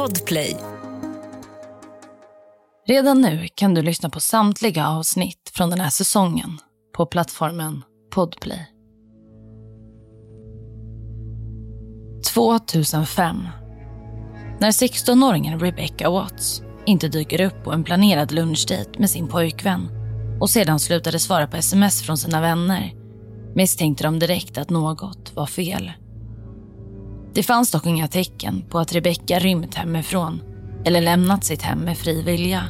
Podplay. 0.00 0.56
Redan 2.86 3.20
nu 3.20 3.48
kan 3.54 3.74
du 3.74 3.82
lyssna 3.82 4.10
på 4.10 4.20
samtliga 4.20 4.88
avsnitt 4.88 5.50
från 5.54 5.70
den 5.70 5.80
här 5.80 5.90
säsongen 5.90 6.58
på 6.96 7.06
plattformen 7.06 7.82
Podplay. 8.14 8.66
2005. 12.34 13.36
När 14.60 14.70
16-åringen 14.70 15.60
Rebecca 15.60 16.10
Watts 16.10 16.62
inte 16.86 17.08
dyker 17.08 17.40
upp 17.40 17.64
på 17.64 17.72
en 17.72 17.84
planerad 17.84 18.32
lunchdejt 18.32 18.98
med 18.98 19.10
sin 19.10 19.28
pojkvän 19.28 19.88
och 20.40 20.50
sedan 20.50 20.80
slutade 20.80 21.18
svara 21.18 21.46
på 21.46 21.56
sms 21.56 22.02
från 22.02 22.18
sina 22.18 22.40
vänner 22.40 22.92
misstänkte 23.54 24.04
de 24.04 24.18
direkt 24.18 24.58
att 24.58 24.70
något 24.70 25.32
var 25.34 25.46
fel. 25.46 25.92
Det 27.34 27.42
fanns 27.42 27.70
dock 27.70 27.86
inga 27.86 28.08
tecken 28.08 28.64
på 28.70 28.78
att 28.78 28.92
Rebecca 28.92 29.38
rymt 29.38 29.74
hemifrån 29.74 30.42
eller 30.84 31.00
lämnat 31.00 31.44
sitt 31.44 31.62
hem 31.62 31.78
med 31.78 31.98
fri 31.98 32.22
vilja. 32.22 32.64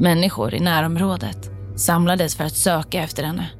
Människor 0.00 0.54
i 0.54 0.60
närområdet 0.60 1.50
samlades 1.76 2.36
för 2.36 2.44
att 2.44 2.56
söka 2.56 3.02
efter 3.02 3.24
henne. 3.24 3.50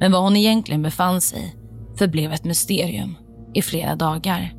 Men 0.00 0.12
var 0.12 0.20
hon 0.20 0.36
egentligen 0.36 0.82
befann 0.82 1.20
sig 1.20 1.56
förblev 1.98 2.32
ett 2.32 2.44
mysterium 2.44 3.14
i 3.54 3.62
flera 3.62 3.96
dagar. 3.96 4.54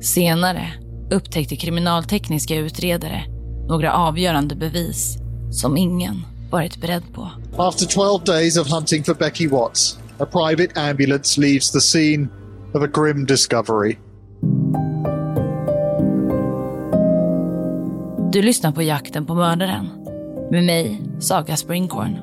Senare 0.00 0.72
upptäckte 1.10 1.56
kriminaltekniska 1.56 2.56
utredare 2.56 3.24
några 3.68 3.92
avgörande 3.92 4.54
bevis 4.54 5.18
som 5.52 5.76
ingen 5.76 6.22
varit 6.50 6.80
beredd 6.80 7.14
på. 7.14 7.30
After 7.56 7.86
12 7.86 8.24
days 8.24 8.58
of 8.58 8.72
hunting 8.72 9.04
for 9.04 9.14
Becky 9.14 9.48
Watts, 9.48 9.98
a 10.18 10.26
private 10.26 10.80
ambulance 10.80 11.40
leaves 11.40 11.70
the 11.70 11.80
scene 11.80 12.28
of 12.74 12.82
a 12.82 12.86
grim 12.86 13.26
discovery. 13.26 13.96
Du 18.32 18.42
lyssnar 18.42 18.72
på 18.72 18.82
Jakten 18.82 19.26
på 19.26 19.34
mördaren 19.34 19.86
med 20.50 20.64
mig, 20.64 21.02
Saga 21.20 21.56
Springhorn. 21.56 22.16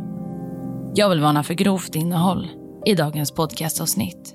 Jag 0.96 1.10
vill 1.10 1.22
varna 1.22 1.44
för 1.44 1.54
grovt 1.54 1.96
innehåll 1.96 2.48
i 2.86 2.96
dagens 2.96 3.32
podcastavsnitt. 3.32 4.34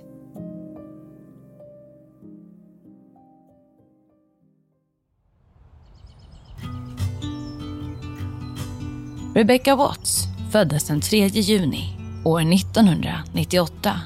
Rebecca 9.34 9.76
Watts 9.76 10.24
föddes 10.50 10.84
den 10.84 11.00
3 11.00 11.26
juni 11.26 11.96
år 12.24 12.40
1998. 12.40 14.00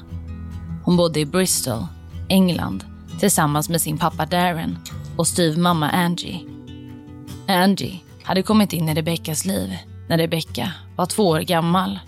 Hon 0.83 0.97
bodde 0.97 1.19
i 1.19 1.25
Bristol, 1.25 1.83
England 2.29 2.85
tillsammans 3.19 3.69
med 3.69 3.81
sin 3.81 3.97
pappa 3.97 4.25
Darren 4.25 4.77
och 5.17 5.27
styvmamma 5.27 5.89
Angie. 5.89 6.39
Angie 7.47 7.99
hade 8.23 8.43
kommit 8.43 8.73
in 8.73 8.89
i 8.89 8.93
Rebeccas 8.93 9.45
liv 9.45 9.77
när 10.09 10.17
Rebecca 10.17 10.71
var 10.95 11.05
två 11.05 11.27
år 11.27 11.39
gammal. 11.39 11.99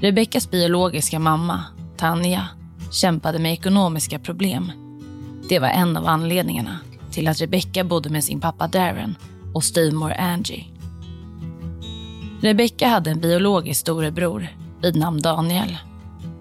Rebeccas 0.00 0.50
biologiska 0.50 1.18
mamma, 1.18 1.64
Tanja, 1.96 2.48
kämpade 2.92 3.38
med 3.38 3.52
ekonomiska 3.52 4.18
problem. 4.18 4.72
Det 5.48 5.58
var 5.58 5.68
en 5.68 5.96
av 5.96 6.06
anledningarna 6.06 6.78
till 7.10 7.28
att 7.28 7.40
Rebecca 7.40 7.84
bodde 7.84 8.10
med 8.10 8.24
sin 8.24 8.40
pappa 8.40 8.66
Darren 8.66 9.16
och 9.54 9.64
styvmor 9.64 10.12
Angie. 10.12 10.64
Rebecca 12.40 12.88
hade 12.88 13.10
en 13.10 13.20
biologisk 13.20 13.80
storebror 13.80 14.48
vid 14.82 14.96
namn 14.96 15.22
Daniel. 15.22 15.78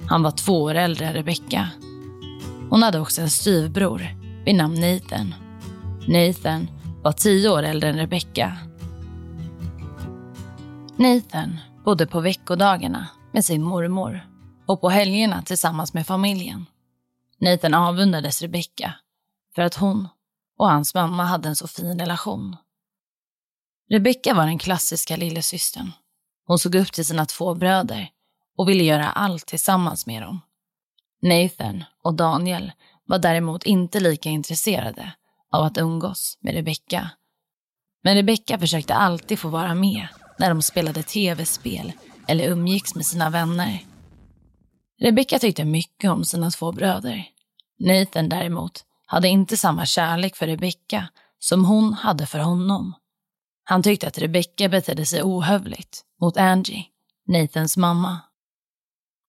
Han 0.09 0.23
var 0.23 0.31
två 0.31 0.63
år 0.63 0.75
äldre 0.75 1.05
än 1.05 1.13
Rebecca. 1.13 1.69
Hon 2.69 2.83
hade 2.83 2.99
också 2.99 3.21
en 3.21 3.29
styvbror 3.29 4.07
vid 4.45 4.55
namn 4.55 4.75
Nathan. 4.75 5.33
Nathan 6.07 6.67
var 7.03 7.11
tio 7.11 7.49
år 7.49 7.63
äldre 7.63 7.89
än 7.89 7.97
Rebecca. 7.97 8.57
Nathan 10.97 11.57
bodde 11.85 12.07
på 12.07 12.19
veckodagarna 12.19 13.07
med 13.31 13.45
sin 13.45 13.63
mormor 13.63 14.27
och 14.65 14.81
på 14.81 14.89
helgerna 14.89 15.41
tillsammans 15.41 15.93
med 15.93 16.07
familjen. 16.07 16.65
Nathan 17.39 17.73
avundades 17.73 18.41
Rebecca 18.41 18.93
för 19.55 19.61
att 19.61 19.75
hon 19.75 20.07
och 20.57 20.69
hans 20.69 20.95
mamma 20.95 21.23
hade 21.23 21.49
en 21.49 21.55
så 21.55 21.67
fin 21.67 21.99
relation. 21.99 22.55
Rebecca 23.89 24.33
var 24.33 24.45
den 24.45 24.57
klassiska 24.57 25.15
lillasystern. 25.15 25.91
Hon 26.45 26.59
såg 26.59 26.75
upp 26.75 26.91
till 26.91 27.05
sina 27.05 27.25
två 27.25 27.55
bröder 27.55 28.09
och 28.57 28.69
ville 28.69 28.83
göra 28.83 29.11
allt 29.11 29.45
tillsammans 29.45 30.05
med 30.05 30.21
dem. 30.21 30.41
Nathan 31.21 31.83
och 32.03 32.13
Daniel 32.13 32.71
var 33.05 33.19
däremot 33.19 33.63
inte 33.63 33.99
lika 33.99 34.29
intresserade 34.29 35.11
av 35.51 35.63
att 35.63 35.77
umgås 35.77 36.37
med 36.41 36.53
Rebecca. 36.53 37.09
Men 38.03 38.15
Rebecca 38.15 38.59
försökte 38.59 38.93
alltid 38.93 39.39
få 39.39 39.47
vara 39.49 39.75
med 39.75 40.07
när 40.39 40.49
de 40.49 40.61
spelade 40.61 41.03
tv-spel 41.03 41.91
eller 42.27 42.47
umgicks 42.47 42.95
med 42.95 43.05
sina 43.05 43.29
vänner. 43.29 43.83
Rebecca 45.01 45.39
tyckte 45.39 45.65
mycket 45.65 46.11
om 46.11 46.25
sina 46.25 46.51
två 46.51 46.71
bröder. 46.71 47.25
Nathan 47.79 48.29
däremot 48.29 48.83
hade 49.05 49.27
inte 49.27 49.57
samma 49.57 49.85
kärlek 49.85 50.35
för 50.35 50.47
Rebecca 50.47 51.07
som 51.39 51.65
hon 51.65 51.93
hade 51.93 52.25
för 52.25 52.39
honom. 52.39 52.93
Han 53.63 53.83
tyckte 53.83 54.07
att 54.07 54.17
Rebecca 54.17 54.69
betedde 54.69 55.05
sig 55.05 55.23
ohövligt 55.23 56.01
mot 56.21 56.37
Angie, 56.37 56.85
Nathans 57.27 57.77
mamma. 57.77 58.19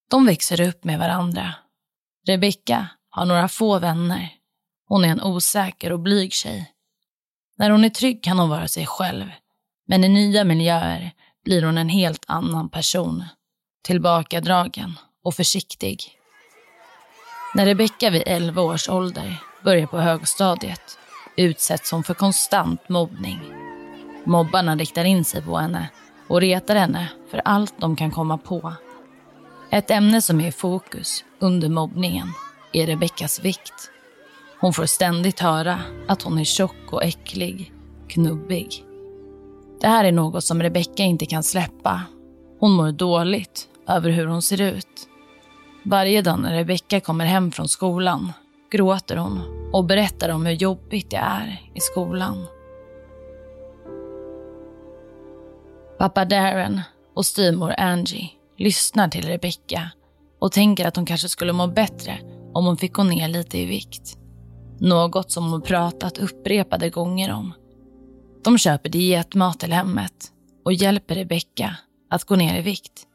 De 0.09 0.25
växer 0.25 0.61
upp 0.61 0.83
med 0.83 0.99
varandra. 0.99 1.53
Rebecka 2.27 2.87
har 3.09 3.25
några 3.25 3.47
få 3.47 3.79
vänner. 3.79 4.29
Hon 4.87 5.05
är 5.05 5.09
en 5.09 5.21
osäker 5.21 5.91
och 5.91 5.99
blyg 5.99 6.33
tjej. 6.33 6.73
När 7.57 7.69
hon 7.69 7.83
är 7.83 7.89
trygg 7.89 8.23
kan 8.23 8.39
hon 8.39 8.49
vara 8.49 8.67
sig 8.67 8.85
själv, 8.85 9.25
men 9.87 10.03
i 10.03 10.09
nya 10.09 10.43
miljöer 10.43 11.11
blir 11.45 11.63
hon 11.63 11.77
en 11.77 11.89
helt 11.89 12.23
annan 12.27 12.69
person. 12.69 13.23
Tillbakadragen 13.83 14.99
och 15.23 15.35
försiktig. 15.35 16.19
När 17.55 17.65
Rebecka 17.65 18.09
vid 18.09 18.23
11 18.25 18.61
års 18.61 18.89
ålder 18.89 19.43
börjar 19.63 19.87
på 19.87 19.97
högstadiet 19.97 20.97
utsätts 21.37 21.91
hon 21.91 22.03
för 22.03 22.13
konstant 22.13 22.89
mobbning. 22.89 23.39
Mobbarna 24.25 24.75
riktar 24.75 25.05
in 25.05 25.25
sig 25.25 25.41
på 25.41 25.57
henne 25.57 25.89
och 26.27 26.41
retar 26.41 26.75
henne 26.75 27.07
för 27.31 27.41
allt 27.45 27.73
de 27.77 27.95
kan 27.95 28.11
komma 28.11 28.37
på. 28.37 28.73
Ett 29.71 29.91
ämne 29.91 30.21
som 30.21 30.41
är 30.41 30.47
i 30.47 30.51
fokus 30.51 31.23
under 31.39 31.69
mobbningen 31.69 32.27
är 32.73 32.87
Rebeckas 32.87 33.43
vikt. 33.43 33.91
Hon 34.59 34.73
får 34.73 34.85
ständigt 34.85 35.39
höra 35.39 35.79
att 36.07 36.21
hon 36.21 36.39
är 36.39 36.43
tjock 36.43 36.93
och 36.93 37.03
äcklig, 37.03 37.73
knubbig. 38.07 38.83
Det 39.81 39.87
här 39.87 40.05
är 40.05 40.11
något 40.11 40.43
som 40.43 40.63
Rebecka 40.63 41.03
inte 41.03 41.25
kan 41.25 41.43
släppa. 41.43 42.01
Hon 42.59 42.71
mår 42.71 42.91
dåligt 42.91 43.67
över 43.87 44.09
hur 44.09 44.25
hon 44.25 44.41
ser 44.41 44.61
ut. 44.61 45.07
Varje 45.83 46.21
dag 46.21 46.39
när 46.39 46.53
Rebecka 46.53 46.99
kommer 46.99 47.25
hem 47.25 47.51
från 47.51 47.67
skolan 47.67 48.33
gråter 48.71 49.15
hon 49.15 49.41
och 49.73 49.85
berättar 49.85 50.29
om 50.29 50.45
hur 50.45 50.53
jobbigt 50.53 51.11
det 51.11 51.17
är 51.17 51.61
i 51.75 51.79
skolan. 51.79 52.45
Pappa 55.97 56.25
Darren 56.25 56.81
och 57.13 57.25
styvmor 57.25 57.73
Angie 57.77 58.38
lyssnar 58.59 59.07
till 59.07 59.25
Rebecca 59.25 59.91
och 60.39 60.51
tänker 60.51 60.87
att 60.87 60.95
hon 60.95 61.05
kanske 61.05 61.29
skulle 61.29 61.53
må 61.53 61.67
bättre 61.67 62.19
om 62.53 62.65
hon 62.65 62.77
fick 62.77 62.93
gå 62.93 63.03
ner 63.03 63.27
lite 63.27 63.57
i 63.57 63.65
vikt. 63.65 64.17
Något 64.79 65.31
som 65.31 65.51
hon 65.51 65.61
pratat 65.61 66.17
upprepade 66.17 66.89
gånger 66.89 67.33
om. 67.33 67.53
De 68.43 68.57
köper 68.57 68.89
dietmat 68.89 69.59
till 69.59 69.73
hemmet 69.73 70.31
och 70.65 70.73
hjälper 70.73 71.15
Rebecca 71.15 71.75
att 72.09 72.23
gå 72.23 72.35
ner 72.35 72.59
i 72.59 72.61
vikt 72.61 73.05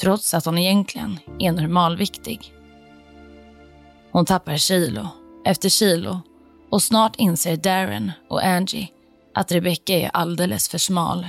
trots 0.00 0.34
att 0.34 0.44
hon 0.44 0.58
egentligen 0.58 1.18
är 1.38 1.52
normalviktig. 1.52 2.52
Hon 4.12 4.24
tappar 4.26 4.56
kilo 4.56 5.08
efter 5.44 5.68
kilo 5.68 6.20
och 6.70 6.82
snart 6.82 7.16
inser 7.16 7.56
Darren 7.56 8.12
och 8.30 8.44
Angie 8.44 8.88
att 9.34 9.52
Rebecca 9.52 9.92
är 9.92 10.10
alldeles 10.12 10.68
för 10.68 10.78
smal. 10.78 11.26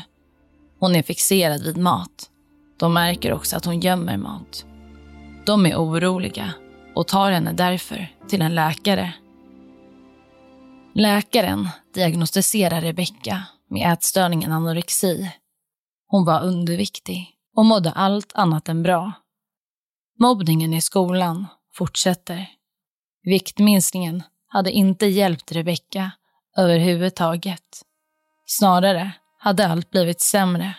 Hon 0.80 0.96
är 0.96 1.04
fixerad 1.04 1.64
vid 1.64 1.78
mat. 1.78 2.30
De 2.78 2.94
märker 2.94 3.34
också 3.34 3.56
att 3.56 3.66
hon 3.66 3.80
gömmer 3.80 4.18
mat. 4.18 4.66
De 5.46 5.66
är 5.66 5.76
oroliga 5.76 6.54
och 6.96 7.08
tar 7.08 7.32
henne 7.32 7.54
därför 7.54 8.08
till 8.28 8.42
en 8.42 8.56
läkare. 8.56 9.14
Läkaren 10.94 11.70
diagnostiserar 11.94 12.82
Rebecka 12.82 13.44
med 13.70 13.94
ätstörningen 13.94 14.52
anorexi. 14.52 15.32
Hon 16.08 16.26
var 16.26 16.44
underviktig 16.44 17.34
och 17.56 17.66
mådde 17.66 17.92
allt 17.92 18.32
annat 18.36 18.70
än 18.70 18.84
bra. 18.84 19.12
Mobbningen 20.20 20.74
i 20.74 20.82
skolan 20.82 21.46
fortsätter. 21.74 22.50
Viktminskningen 23.24 24.24
hade 24.48 24.72
inte 24.72 25.06
hjälpt 25.06 25.52
Rebecka 25.52 26.12
överhuvudtaget. 26.58 27.84
Snarare 28.46 29.12
hade 29.40 29.68
allt 29.68 29.92
blivit 29.92 30.22
sämre. 30.22 30.76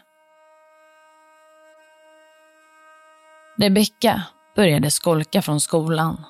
Rebecka 3.61 4.23
började 4.57 4.91
skolka 4.91 5.43
från 5.43 5.61
skolan. 5.61 6.25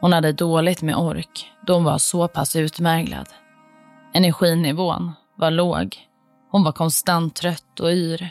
Hon 0.00 0.12
hade 0.12 0.32
dåligt 0.32 0.82
med 0.82 0.96
ork 0.96 1.50
då 1.66 1.74
hon 1.74 1.84
var 1.84 1.98
så 1.98 2.28
pass 2.28 2.56
utmärglad. 2.56 3.28
Energinivån 4.14 5.12
var 5.36 5.50
låg. 5.50 5.96
Hon 6.50 6.64
var 6.64 6.72
konstant 6.72 7.36
trött 7.36 7.80
och 7.80 7.90
yr. 7.90 8.30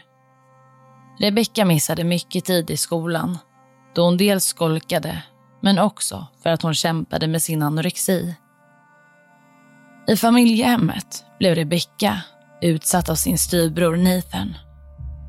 Rebecka 1.19 1.65
missade 1.65 2.03
mycket 2.03 2.45
tid 2.45 2.71
i 2.71 2.77
skolan 2.77 3.37
då 3.95 4.03
hon 4.03 4.17
dels 4.17 4.45
skolkade 4.45 5.23
men 5.61 5.79
också 5.79 6.27
för 6.43 6.49
att 6.49 6.61
hon 6.61 6.73
kämpade 6.73 7.27
med 7.27 7.41
sin 7.41 7.63
anorexi. 7.63 8.35
I 10.07 10.15
familjehemmet 10.15 11.25
blev 11.39 11.55
Rebecka 11.55 12.21
utsatt 12.61 13.09
av 13.09 13.15
sin 13.15 13.37
styvbror 13.37 13.97
Nathan. 13.97 14.55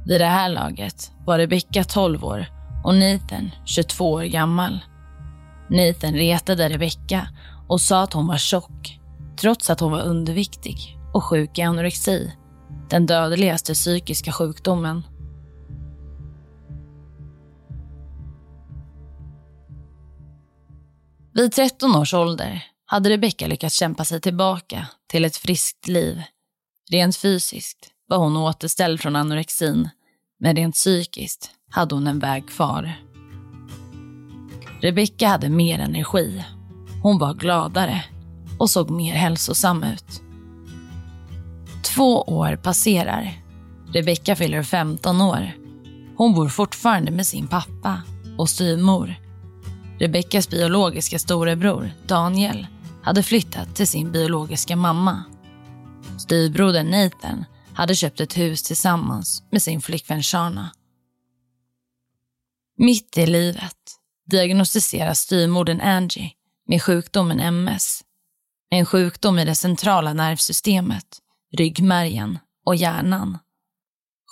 Vid 0.06 0.20
det 0.20 0.26
här 0.26 0.48
laget 0.48 1.10
var 1.26 1.38
Rebecka 1.38 1.84
12 1.84 2.24
år 2.24 2.46
och 2.84 2.94
Nathan 2.94 3.50
22 3.64 4.12
år 4.12 4.22
gammal. 4.22 4.80
Nathan 5.70 6.14
retade 6.14 6.68
Rebecca 6.68 7.28
och 7.68 7.80
sa 7.80 8.02
att 8.02 8.12
hon 8.12 8.26
var 8.26 8.38
tjock 8.38 8.98
trots 9.40 9.70
att 9.70 9.80
hon 9.80 9.92
var 9.92 10.00
underviktig 10.02 10.98
och 11.14 11.24
sjuk 11.24 11.58
i 11.58 11.62
anorexi, 11.62 12.32
den 12.90 13.06
dödligaste 13.06 13.74
psykiska 13.74 14.32
sjukdomen. 14.32 15.02
Vid 21.34 21.52
13 21.52 21.96
års 21.96 22.14
ålder 22.14 22.64
hade 22.86 23.10
Rebecca 23.10 23.46
lyckats 23.46 23.74
kämpa 23.74 24.04
sig 24.04 24.20
tillbaka 24.20 24.86
till 25.08 25.24
ett 25.24 25.36
friskt 25.36 25.88
liv. 25.88 26.22
Rent 26.90 27.16
fysiskt 27.16 27.90
var 28.06 28.18
hon 28.18 28.36
återställd 28.36 29.00
från 29.00 29.16
anorexin, 29.16 29.88
men 30.40 30.56
rent 30.56 30.74
psykiskt 30.74 31.50
hade 31.72 31.94
hon 31.94 32.06
en 32.06 32.18
väg 32.18 32.48
kvar. 32.48 32.92
Rebecka 34.80 35.28
hade 35.28 35.48
mer 35.48 35.78
energi. 35.78 36.44
Hon 37.02 37.18
var 37.18 37.34
gladare 37.34 38.04
och 38.58 38.70
såg 38.70 38.90
mer 38.90 39.14
hälsosam 39.14 39.82
ut. 39.82 40.22
Två 41.82 42.22
år 42.22 42.56
passerar. 42.56 43.32
Rebecka 43.92 44.36
fyller 44.36 44.62
15 44.62 45.20
år. 45.20 45.52
Hon 46.16 46.34
bor 46.34 46.48
fortfarande 46.48 47.10
med 47.10 47.26
sin 47.26 47.46
pappa 47.46 48.02
och 48.38 48.50
styvmor. 48.50 49.14
Rebeckas 49.98 50.48
biologiska 50.48 51.18
storebror, 51.18 51.90
Daniel, 52.06 52.66
hade 53.02 53.22
flyttat 53.22 53.74
till 53.74 53.88
sin 53.88 54.12
biologiska 54.12 54.76
mamma. 54.76 55.22
Styvbrodern 56.18 56.90
Nathan 56.90 57.44
hade 57.74 57.94
köpt 57.94 58.20
ett 58.20 58.38
hus 58.38 58.62
tillsammans 58.62 59.42
med 59.50 59.62
sin 59.62 59.80
flickvän 59.80 60.22
Shana. 60.22 60.70
Mitt 62.76 63.18
i 63.18 63.26
livet 63.26 63.76
diagnostiseras 64.30 65.20
styrmodern 65.20 65.80
Angie 65.80 66.32
med 66.68 66.82
sjukdomen 66.82 67.40
MS. 67.40 68.04
En 68.70 68.86
sjukdom 68.86 69.38
i 69.38 69.44
det 69.44 69.54
centrala 69.54 70.12
nervsystemet, 70.12 71.18
ryggmärgen 71.52 72.38
och 72.64 72.76
hjärnan. 72.76 73.38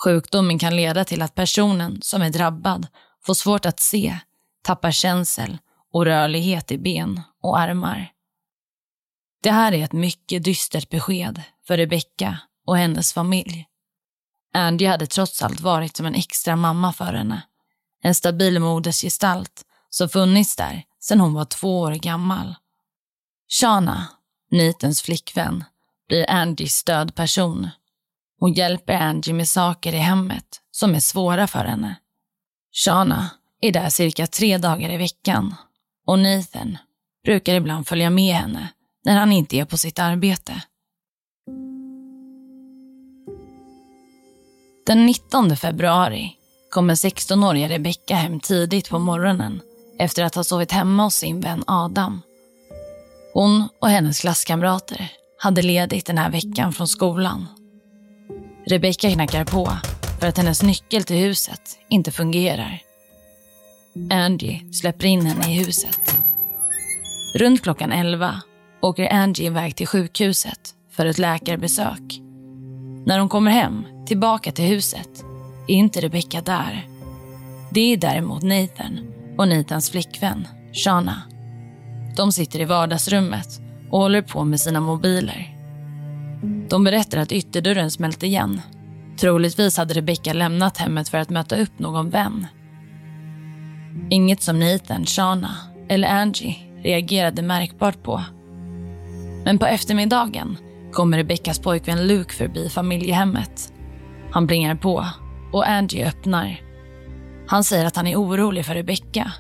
Sjukdomen 0.04 0.58
kan 0.58 0.76
leda 0.76 1.04
till 1.04 1.22
att 1.22 1.34
personen 1.34 1.98
som 2.02 2.22
är 2.22 2.30
drabbad 2.30 2.86
får 3.26 3.34
svårt 3.34 3.66
att 3.66 3.80
se, 3.80 4.18
tappar 4.62 4.90
känsel 4.90 5.58
och 5.92 6.04
rörlighet 6.04 6.72
i 6.72 6.78
ben 6.78 7.20
och 7.42 7.58
armar. 7.58 8.12
Det 9.42 9.50
här 9.50 9.72
är 9.72 9.84
ett 9.84 9.92
mycket 9.92 10.44
dystert 10.44 10.90
besked 10.90 11.42
för 11.66 11.76
Rebecca 11.76 12.38
och 12.66 12.76
hennes 12.76 13.12
familj. 13.12 13.66
Andy 14.54 14.86
hade 14.86 15.06
trots 15.06 15.42
allt 15.42 15.60
varit 15.60 15.96
som 15.96 16.06
en 16.06 16.14
extra 16.14 16.56
mamma 16.56 16.92
för 16.92 17.12
henne. 17.12 17.42
En 18.02 18.14
stabil 18.14 18.60
modersgestalt 18.60 19.64
som 19.90 20.08
funnits 20.08 20.56
där 20.56 20.82
sedan 21.00 21.20
hon 21.20 21.34
var 21.34 21.44
två 21.44 21.80
år 21.80 21.92
gammal. 21.92 22.54
Shana, 23.60 24.08
Nitens 24.50 25.02
flickvän, 25.02 25.64
blir 26.08 26.30
Andys 26.30 26.74
stödperson. 26.74 27.68
Hon 28.38 28.52
hjälper 28.52 28.94
Angie 28.94 29.34
med 29.34 29.48
saker 29.48 29.94
i 29.94 29.98
hemmet 29.98 30.60
som 30.70 30.94
är 30.94 31.00
svåra 31.00 31.46
för 31.46 31.64
henne. 31.64 31.94
Shana 32.72 33.30
är 33.60 33.72
där 33.72 33.88
cirka 33.88 34.26
tre 34.26 34.58
dagar 34.58 34.90
i 34.90 34.96
veckan 34.96 35.54
och 36.06 36.18
Nathan 36.18 36.78
brukar 37.24 37.54
ibland 37.54 37.88
följa 37.88 38.10
med 38.10 38.34
henne 38.34 38.68
när 39.04 39.16
han 39.16 39.32
inte 39.32 39.56
är 39.56 39.64
på 39.64 39.76
sitt 39.76 39.98
arbete. 39.98 40.62
Den 44.86 45.06
19 45.06 45.56
februari 45.56 46.36
kommer 46.70 46.94
16-åriga 46.94 47.68
Rebecka 47.68 48.14
hem 48.14 48.40
tidigt 48.40 48.90
på 48.90 48.98
morgonen 48.98 49.60
efter 49.98 50.24
att 50.24 50.34
ha 50.34 50.44
sovit 50.44 50.72
hemma 50.72 51.04
hos 51.04 51.14
sin 51.14 51.40
vän 51.40 51.64
Adam. 51.66 52.22
Hon 53.34 53.68
och 53.80 53.88
hennes 53.88 54.20
klasskamrater 54.20 55.12
hade 55.38 55.62
ledigt 55.62 56.06
den 56.06 56.18
här 56.18 56.30
veckan 56.30 56.72
från 56.72 56.88
skolan. 56.88 57.46
Rebecka 58.66 59.10
knackar 59.10 59.44
på 59.44 59.72
för 60.20 60.26
att 60.26 60.36
hennes 60.36 60.62
nyckel 60.62 61.04
till 61.04 61.16
huset 61.16 61.78
inte 61.88 62.12
fungerar. 62.12 62.82
Angie 64.10 64.72
släpper 64.72 65.06
in 65.06 65.26
henne 65.26 65.52
i 65.52 65.58
huset. 65.64 66.16
Runt 67.34 67.62
klockan 67.62 67.92
11 67.92 68.42
åker 68.82 69.12
Angie 69.12 69.46
iväg 69.46 69.76
till 69.76 69.86
sjukhuset 69.86 70.74
för 70.90 71.06
ett 71.06 71.18
läkarbesök. 71.18 72.20
När 73.06 73.18
hon 73.18 73.28
kommer 73.28 73.50
hem, 73.50 73.84
tillbaka 74.06 74.52
till 74.52 74.64
huset, 74.64 75.24
är 75.70 75.76
inte 75.76 76.00
Rebecca 76.00 76.40
där. 76.40 76.86
Det 77.70 77.80
är 77.80 77.96
däremot 77.96 78.42
Nathan 78.42 79.00
och 79.38 79.48
Nathans 79.48 79.90
flickvän, 79.90 80.48
Shana. 80.72 81.22
De 82.16 82.32
sitter 82.32 82.60
i 82.60 82.64
vardagsrummet 82.64 83.60
och 83.90 83.98
håller 83.98 84.22
på 84.22 84.44
med 84.44 84.60
sina 84.60 84.80
mobiler. 84.80 85.56
De 86.68 86.84
berättar 86.84 87.18
att 87.18 87.32
ytterdörren 87.32 87.90
smält 87.90 88.22
igen. 88.22 88.60
Troligtvis 89.20 89.76
hade 89.76 89.94
Rebecca 89.94 90.32
lämnat 90.32 90.76
hemmet 90.76 91.08
för 91.08 91.18
att 91.18 91.30
möta 91.30 91.56
upp 91.56 91.78
någon 91.78 92.10
vän. 92.10 92.46
Inget 94.10 94.42
som 94.42 94.60
Nathan, 94.60 95.06
Shana 95.06 95.56
eller 95.88 96.08
Angie 96.08 96.56
reagerade 96.82 97.42
märkbart 97.42 98.02
på. 98.02 98.22
Men 99.44 99.58
på 99.58 99.66
eftermiddagen 99.66 100.56
kommer 100.92 101.16
Rebeckas 101.16 101.58
pojkvän 101.58 102.06
Luke 102.06 102.34
förbi 102.34 102.68
familjehemmet. 102.68 103.72
Han 104.30 104.46
plingar 104.46 104.74
på 104.74 105.06
och 105.52 105.68
Angie 105.68 106.08
öppnar. 106.08 106.60
Han 107.46 107.64
säger 107.64 107.86
att 107.86 107.96
han 107.96 108.06
är 108.06 108.16
orolig 108.16 108.66
för 108.66 108.74
Rebecca. 108.74 109.32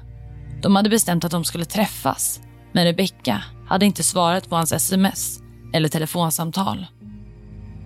De 0.62 0.76
hade 0.76 0.90
bestämt 0.90 1.24
att 1.24 1.30
de 1.30 1.44
skulle 1.44 1.64
träffas, 1.64 2.40
men 2.72 2.84
Rebecca 2.84 3.42
hade 3.68 3.86
inte 3.86 4.02
svarat 4.02 4.48
på 4.48 4.56
hans 4.56 4.72
sms 4.72 5.40
eller 5.72 5.88
telefonsamtal. 5.88 6.86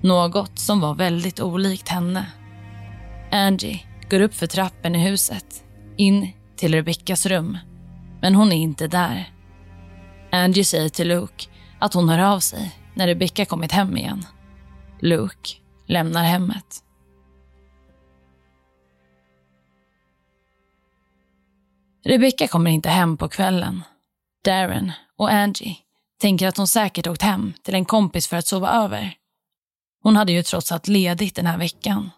Något 0.02 0.58
som 0.58 0.80
var 0.80 0.94
väldigt 0.94 1.40
olikt 1.40 1.88
henne. 1.88 2.26
Angie 3.32 3.80
går 4.10 4.20
upp 4.20 4.34
för 4.34 4.46
trappen 4.46 4.94
i 4.94 5.08
huset, 5.08 5.64
in 5.96 6.32
till 6.56 6.74
Rebeccas 6.74 7.26
rum. 7.26 7.58
Men 8.20 8.34
hon 8.34 8.52
är 8.52 8.56
inte 8.56 8.86
där. 8.86 9.30
Angie 10.32 10.64
säger 10.64 10.88
till 10.88 11.08
Luke 11.08 11.44
att 11.78 11.94
hon 11.94 12.08
hör 12.08 12.18
av 12.18 12.40
sig 12.40 12.72
när 12.94 13.06
Rebecca 13.06 13.44
kommit 13.44 13.72
hem 13.72 13.96
igen. 13.96 14.26
Luke 15.00 15.50
lämnar 15.86 16.24
hemmet. 16.24 16.83
Rebecca 22.04 22.48
kommer 22.48 22.70
inte 22.70 22.88
hem 22.88 23.16
på 23.16 23.28
kvällen. 23.28 23.82
Darren 24.44 24.92
och 25.16 25.30
Angie 25.30 25.76
tänker 26.20 26.48
att 26.48 26.56
hon 26.56 26.68
säkert 26.68 27.06
åkt 27.06 27.22
hem 27.22 27.52
till 27.62 27.74
en 27.74 27.84
kompis 27.84 28.28
för 28.28 28.36
att 28.36 28.46
sova 28.46 28.70
över. 28.70 29.14
Hon 30.02 30.16
hade 30.16 30.32
ju 30.32 30.42
trots 30.42 30.72
allt 30.72 30.88
ledigt 30.88 31.36
den 31.36 31.46
här 31.46 31.58
veckan. 31.58 32.10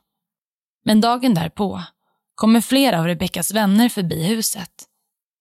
Men 0.85 1.01
dagen 1.01 1.35
därpå 1.35 1.83
kommer 2.35 2.61
flera 2.61 2.99
av 2.99 3.07
Rebeckas 3.07 3.53
vänner 3.53 3.89
förbi 3.89 4.27
huset. 4.27 4.71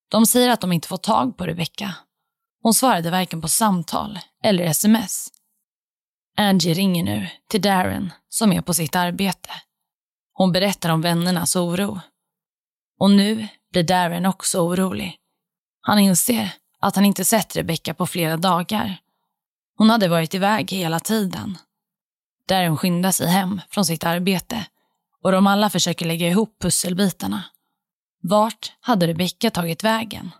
De 0.10 0.26
säger 0.26 0.50
att 0.50 0.62
de 0.62 0.72
inte 0.72 0.88
fått 0.88 1.04
tag 1.04 1.38
på 1.38 1.46
Rebecca. 1.46 1.96
Hon 2.62 2.74
svarade 2.74 3.12
varken 3.12 3.42
på 3.42 3.48
samtal 3.48 4.20
eller 4.44 4.64
sms. 4.64 5.28
Angie 6.38 6.74
ringer 6.74 7.04
nu 7.04 7.28
till 7.50 7.62
Darren 7.62 8.14
som 8.30 8.52
är 8.54 8.62
på 8.62 8.74
sitt 8.74 8.96
arbete. 8.96 9.50
Hon 10.34 10.52
berättar 10.52 10.90
om 10.90 11.02
vännernas 11.02 11.56
oro. 11.56 12.00
Och 13.00 13.12
nu 13.12 13.48
blir 13.76 13.84
Darren 13.84 14.26
också 14.26 14.60
orolig. 14.60 15.18
Han 15.82 16.00
inser 16.00 16.52
att 16.80 16.96
han 16.96 17.06
inte 17.06 17.26
sett 17.26 17.56
Rebecca 17.56 17.94
på 17.94 18.08
flera 18.08 18.38
dagar. 18.38 18.98
Hon 19.78 19.90
hade 19.90 20.08
varit 20.08 20.34
iväg 20.34 20.72
hela 20.72 21.00
tiden. 21.00 21.58
Darren 22.48 22.78
skyndar 22.78 23.12
sig 23.12 23.28
hem 23.28 23.62
från 23.70 23.86
sitt 23.86 24.04
arbete 24.04 24.66
och 25.24 25.32
de 25.32 25.48
alla 25.48 25.70
försöker 25.70 26.06
lägga 26.06 26.28
ihop 26.28 26.60
pusselbitarna. 26.60 27.44
Vart 28.22 28.74
hade 28.82 29.08
Rebecca 29.08 29.50
tagit 29.50 29.84
vägen? 29.84 30.32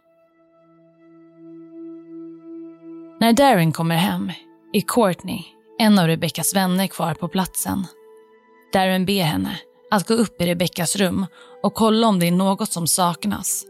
När 3.20 3.34
Darren 3.34 3.72
kommer 3.72 3.96
hem 3.96 4.32
är 4.74 4.82
Courtney, 4.82 5.44
en 5.80 6.00
av 6.00 6.08
Rebeccas 6.08 6.56
vänner, 6.56 6.88
kvar 6.88 7.14
på 7.14 7.28
platsen. 7.28 7.88
Darren 8.74 9.06
ber 9.06 9.24
henne 9.24 9.60
att 9.96 10.08
gå 10.08 10.14
upp 10.14 10.42
i 10.42 10.46
Rebeckas 10.46 10.96
rum 10.96 11.26
och 11.64 11.74
kolla 11.74 12.08
om 12.08 12.20
det 12.20 12.28
är 12.28 12.32
något 12.32 12.72
som 12.72 12.88
saknas. 12.88 13.66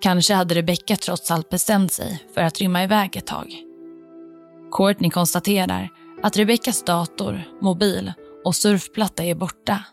Kanske 0.00 0.34
hade 0.34 0.54
Rebecka 0.54 0.96
trots 0.96 1.30
allt 1.30 1.48
bestämt 1.48 1.92
sig 1.92 2.24
för 2.34 2.40
att 2.40 2.60
rymma 2.60 2.84
iväg 2.84 3.16
ett 3.16 3.26
tag. 3.26 3.54
Courtney 4.72 5.10
konstaterar 5.10 5.88
att 6.22 6.36
Rebeckas 6.36 6.82
dator, 6.82 7.42
mobil 7.60 8.12
och 8.44 8.56
surfplatta 8.56 9.24
är 9.24 9.34
borta. 9.34 9.84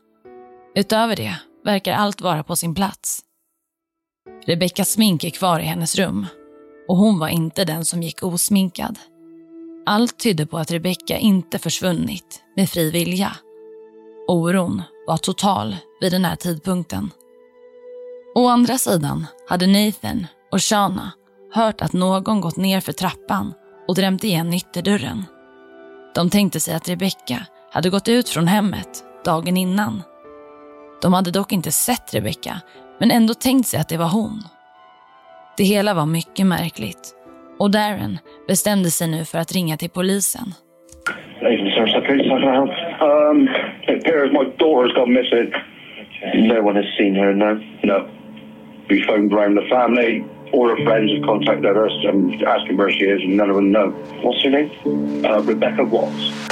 Utöver 0.75 1.15
det 1.15 1.35
verkar 1.65 1.93
allt 1.93 2.21
vara 2.21 2.43
på 2.43 2.55
sin 2.55 2.75
plats. 2.75 3.19
Rebeckas 4.45 4.89
smink 4.89 5.23
är 5.23 5.29
kvar 5.29 5.59
i 5.59 5.63
hennes 5.63 5.95
rum 5.95 6.25
och 6.87 6.97
hon 6.97 7.19
var 7.19 7.27
inte 7.27 7.65
den 7.65 7.85
som 7.85 8.03
gick 8.03 8.23
osminkad. 8.23 8.99
Allt 9.85 10.19
tydde 10.19 10.45
på 10.45 10.57
att 10.57 10.71
Rebecka 10.71 11.17
inte 11.17 11.59
försvunnit 11.59 12.43
med 12.55 12.69
fri 12.69 12.91
vilja. 12.91 13.35
Oron 14.31 14.81
var 15.07 15.17
total 15.17 15.75
vid 16.01 16.11
den 16.11 16.25
här 16.25 16.35
tidpunkten. 16.35 17.11
Å 18.35 18.47
andra 18.47 18.77
sidan 18.77 19.25
hade 19.47 19.67
Nathan 19.67 20.27
och 20.51 20.61
Shana 20.61 21.11
hört 21.53 21.81
att 21.81 21.93
någon 21.93 22.41
gått 22.41 22.57
ner 22.57 22.79
för 22.79 22.91
trappan 22.91 23.53
och 23.87 23.95
drämt 23.95 24.23
igen 24.23 24.53
ytterdörren. 24.53 25.25
De 26.15 26.29
tänkte 26.29 26.59
sig 26.59 26.73
att 26.73 26.89
Rebecca 26.89 27.45
hade 27.71 27.89
gått 27.89 28.07
ut 28.07 28.29
från 28.29 28.47
hemmet 28.47 29.03
dagen 29.25 29.57
innan. 29.57 30.03
De 31.01 31.13
hade 31.13 31.31
dock 31.31 31.51
inte 31.51 31.71
sett 31.71 32.13
Rebecca, 32.13 32.61
men 32.99 33.11
ändå 33.11 33.33
tänkt 33.33 33.67
sig 33.67 33.79
att 33.79 33.89
det 33.89 33.97
var 33.97 34.09
hon. 34.09 34.43
Det 35.57 35.63
hela 35.63 35.93
var 35.93 36.05
mycket 36.05 36.45
märkligt 36.45 37.15
och 37.59 37.71
Darren 37.71 38.19
bestämde 38.47 38.91
sig 38.91 39.07
nu 39.07 39.25
för 39.25 39.37
att 39.37 39.51
ringa 39.51 39.77
till 39.77 39.89
polisen. 39.89 40.53
Um, 43.01 43.47
it 43.87 43.99
appears 43.99 44.31
my 44.31 44.45
daughter's 44.57 44.93
gone 44.93 45.11
missing. 45.11 45.51
Okay. 45.51 46.41
No 46.47 46.61
one 46.61 46.75
has 46.75 46.85
seen 46.97 47.15
her, 47.15 47.33
no? 47.33 47.55
No. 47.83 48.09
We 48.89 49.03
phoned 49.07 49.33
around 49.33 49.55
the 49.55 49.67
family. 49.69 50.23
All 50.53 50.69
her 50.69 50.83
friends 50.83 51.11
have 51.11 51.23
contacted 51.23 51.77
us 51.77 51.91
and 52.03 52.43
asking 52.43 52.77
where 52.77 52.91
she 52.91 53.05
is, 53.05 53.21
and 53.21 53.37
none 53.37 53.49
of 53.49 53.55
them 53.55 53.71
know. 53.71 53.89
What's 54.21 54.43
her 54.43 54.49
name? 54.51 55.25
Uh, 55.25 55.41
Rebecca 55.41 55.83
Watts. 55.83 56.51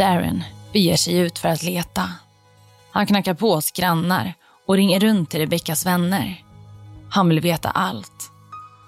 Darren 0.00 0.44
beger 0.72 0.96
sig 0.96 1.16
ut 1.16 1.38
för 1.38 1.48
att 1.48 1.62
leta. 1.62 2.10
Han 2.90 3.06
knackar 3.06 3.34
på 3.34 3.54
hos 3.54 3.70
grannar 3.70 4.34
och 4.66 4.76
ringer 4.76 5.00
runt 5.00 5.30
till 5.30 5.40
Rebeccas 5.40 5.86
vänner. 5.86 6.44
Han 7.10 7.28
vill 7.28 7.40
veta 7.40 7.70
allt. 7.70 8.30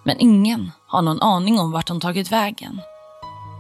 Men 0.05 0.21
ingen 0.21 0.71
har 0.87 1.03
någon 1.03 1.23
aning 1.23 1.59
om 1.59 1.73
vart 1.73 1.89
hon 1.89 2.01
tagit 2.01 2.33
vägen. 2.33 2.81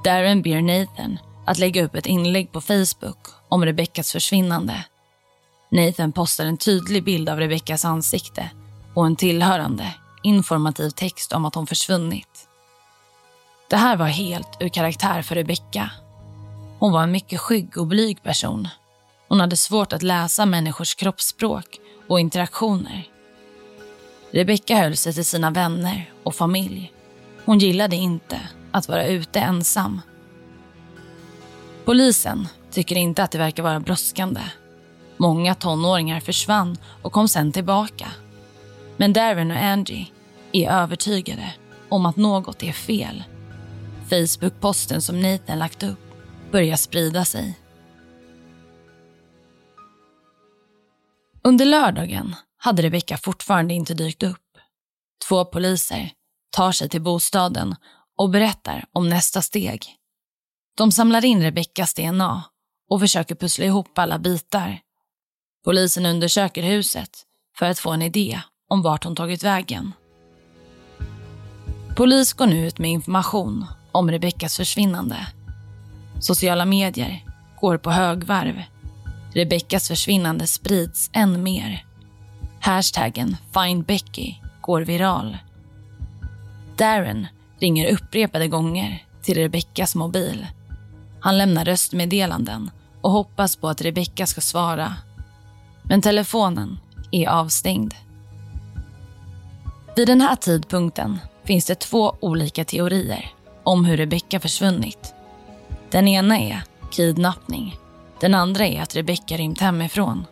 Darren 0.04 0.42
ber 0.42 0.62
Nathan 0.62 1.18
att 1.46 1.58
lägga 1.58 1.84
upp 1.84 1.94
ett 1.94 2.06
inlägg 2.06 2.52
på 2.52 2.60
Facebook 2.60 3.18
om 3.48 3.64
Rebeccas 3.64 4.12
försvinnande. 4.12 4.84
Nathan 5.70 6.12
postar 6.12 6.44
en 6.44 6.56
tydlig 6.56 7.04
bild 7.04 7.28
av 7.28 7.38
Rebeccas 7.38 7.84
ansikte 7.84 8.50
och 8.94 9.06
en 9.06 9.16
tillhörande 9.16 9.94
informativ 10.22 10.90
text 10.90 11.32
om 11.32 11.44
att 11.44 11.54
hon 11.54 11.66
försvunnit. 11.66 12.48
Det 13.70 13.76
här 13.76 13.96
var 13.96 14.06
helt 14.06 14.56
ur 14.60 14.68
karaktär 14.68 15.22
för 15.22 15.34
Rebecca. 15.34 15.90
Hon 16.82 16.92
var 16.92 17.02
en 17.02 17.12
mycket 17.12 17.40
skygg 17.40 17.78
och 17.78 17.86
blyg 17.86 18.22
person. 18.22 18.68
Hon 19.28 19.40
hade 19.40 19.56
svårt 19.56 19.92
att 19.92 20.02
läsa 20.02 20.46
människors 20.46 20.94
kroppsspråk 20.94 21.80
och 22.08 22.20
interaktioner. 22.20 23.08
Rebecca 24.30 24.76
höll 24.76 24.96
sig 24.96 25.12
till 25.12 25.24
sina 25.24 25.50
vänner 25.50 26.12
och 26.22 26.34
familj. 26.34 26.92
Hon 27.44 27.58
gillade 27.58 27.96
inte 27.96 28.40
att 28.72 28.88
vara 28.88 29.06
ute 29.06 29.40
ensam. 29.40 30.00
Polisen 31.84 32.48
tycker 32.70 32.96
inte 32.96 33.22
att 33.22 33.30
det 33.30 33.38
verkar 33.38 33.62
vara 33.62 33.80
brådskande. 33.80 34.40
Många 35.16 35.54
tonåringar 35.54 36.20
försvann 36.20 36.76
och 37.02 37.12
kom 37.12 37.28
sen 37.28 37.52
tillbaka. 37.52 38.08
Men 38.96 39.12
Darren 39.12 39.50
och 39.50 39.62
Angie 39.62 40.06
är 40.52 40.70
övertygade 40.70 41.54
om 41.88 42.06
att 42.06 42.16
något 42.16 42.62
är 42.62 42.72
fel. 42.72 43.24
Facebook-posten 44.10 45.00
som 45.00 45.22
Nathan 45.22 45.58
lagt 45.58 45.82
upp 45.82 46.11
börjar 46.52 46.76
sprida 46.76 47.24
sig. 47.24 47.58
Under 51.44 51.64
lördagen 51.64 52.34
hade 52.56 52.82
Rebecka 52.82 53.18
fortfarande 53.18 53.74
inte 53.74 53.94
dykt 53.94 54.22
upp. 54.22 54.38
Två 55.28 55.44
poliser 55.44 56.12
tar 56.50 56.72
sig 56.72 56.88
till 56.88 57.02
bostaden 57.02 57.74
och 58.18 58.30
berättar 58.30 58.84
om 58.92 59.08
nästa 59.08 59.42
steg. 59.42 59.86
De 60.76 60.92
samlar 60.92 61.24
in 61.24 61.42
Rebeckas 61.42 61.94
DNA 61.94 62.44
och 62.88 63.00
försöker 63.00 63.34
pussla 63.34 63.64
ihop 63.64 63.98
alla 63.98 64.18
bitar. 64.18 64.80
Polisen 65.64 66.06
undersöker 66.06 66.62
huset 66.62 67.10
för 67.58 67.66
att 67.66 67.78
få 67.78 67.90
en 67.90 68.02
idé 68.02 68.40
om 68.68 68.82
vart 68.82 69.04
hon 69.04 69.16
tagit 69.16 69.42
vägen. 69.42 69.92
Polis 71.96 72.32
går 72.32 72.46
nu 72.46 72.66
ut 72.66 72.78
med 72.78 72.90
information 72.90 73.66
om 73.92 74.10
Rebeckas 74.10 74.56
försvinnande. 74.56 75.26
Sociala 76.22 76.64
medier 76.64 77.24
går 77.60 77.78
på 77.78 77.90
högvarv. 77.90 78.62
Rebeckas 79.34 79.88
försvinnande 79.88 80.46
sprids 80.46 81.10
än 81.12 81.42
mer. 81.42 81.86
Hashtaggen 82.60 83.36
FindBecky 83.54 84.34
går 84.60 84.80
viral. 84.80 85.38
Darren 86.76 87.26
ringer 87.58 87.92
upprepade 87.92 88.48
gånger 88.48 89.04
till 89.22 89.34
Rebeckas 89.34 89.94
mobil. 89.94 90.46
Han 91.20 91.38
lämnar 91.38 91.64
röstmeddelanden 91.64 92.70
och 93.00 93.10
hoppas 93.10 93.56
på 93.56 93.68
att 93.68 93.82
Rebecka 93.82 94.26
ska 94.26 94.40
svara. 94.40 94.94
Men 95.82 96.02
telefonen 96.02 96.78
är 97.12 97.28
avstängd. 97.28 97.94
Vid 99.96 100.06
den 100.06 100.20
här 100.20 100.36
tidpunkten 100.36 101.18
finns 101.44 101.66
det 101.66 101.74
två 101.74 102.16
olika 102.20 102.64
teorier 102.64 103.32
om 103.64 103.84
hur 103.84 103.96
Rebecka 103.96 104.40
försvunnit. 104.40 105.14
Den 105.92 106.08
ena 106.08 106.38
är 106.38 106.62
kidnappning. 106.90 107.76
Den 108.20 108.34
andra 108.34 108.66
är 108.66 108.82
att 108.82 108.96
Rebecca 108.96 109.36
rymt 109.36 109.60
hemifrån. 109.60 110.26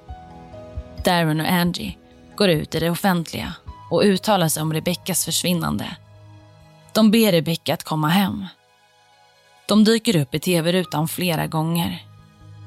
Darren 1.04 1.40
och 1.40 1.46
Angie 1.46 1.96
går 2.36 2.48
ut 2.48 2.74
i 2.74 2.80
det 2.80 2.90
offentliga 2.90 3.54
och 3.90 4.02
uttalar 4.02 4.48
sig 4.48 4.62
om 4.62 4.72
Rebeccas 4.72 5.24
försvinnande. 5.24 5.96
De 6.92 7.10
ber 7.10 7.32
Rebecca 7.32 7.74
att 7.74 7.84
komma 7.84 8.08
hem. 8.08 8.46
De 9.68 9.84
dyker 9.84 10.16
upp 10.16 10.34
i 10.34 10.38
tv-rutan 10.38 11.08
flera 11.08 11.46
gånger. 11.46 12.02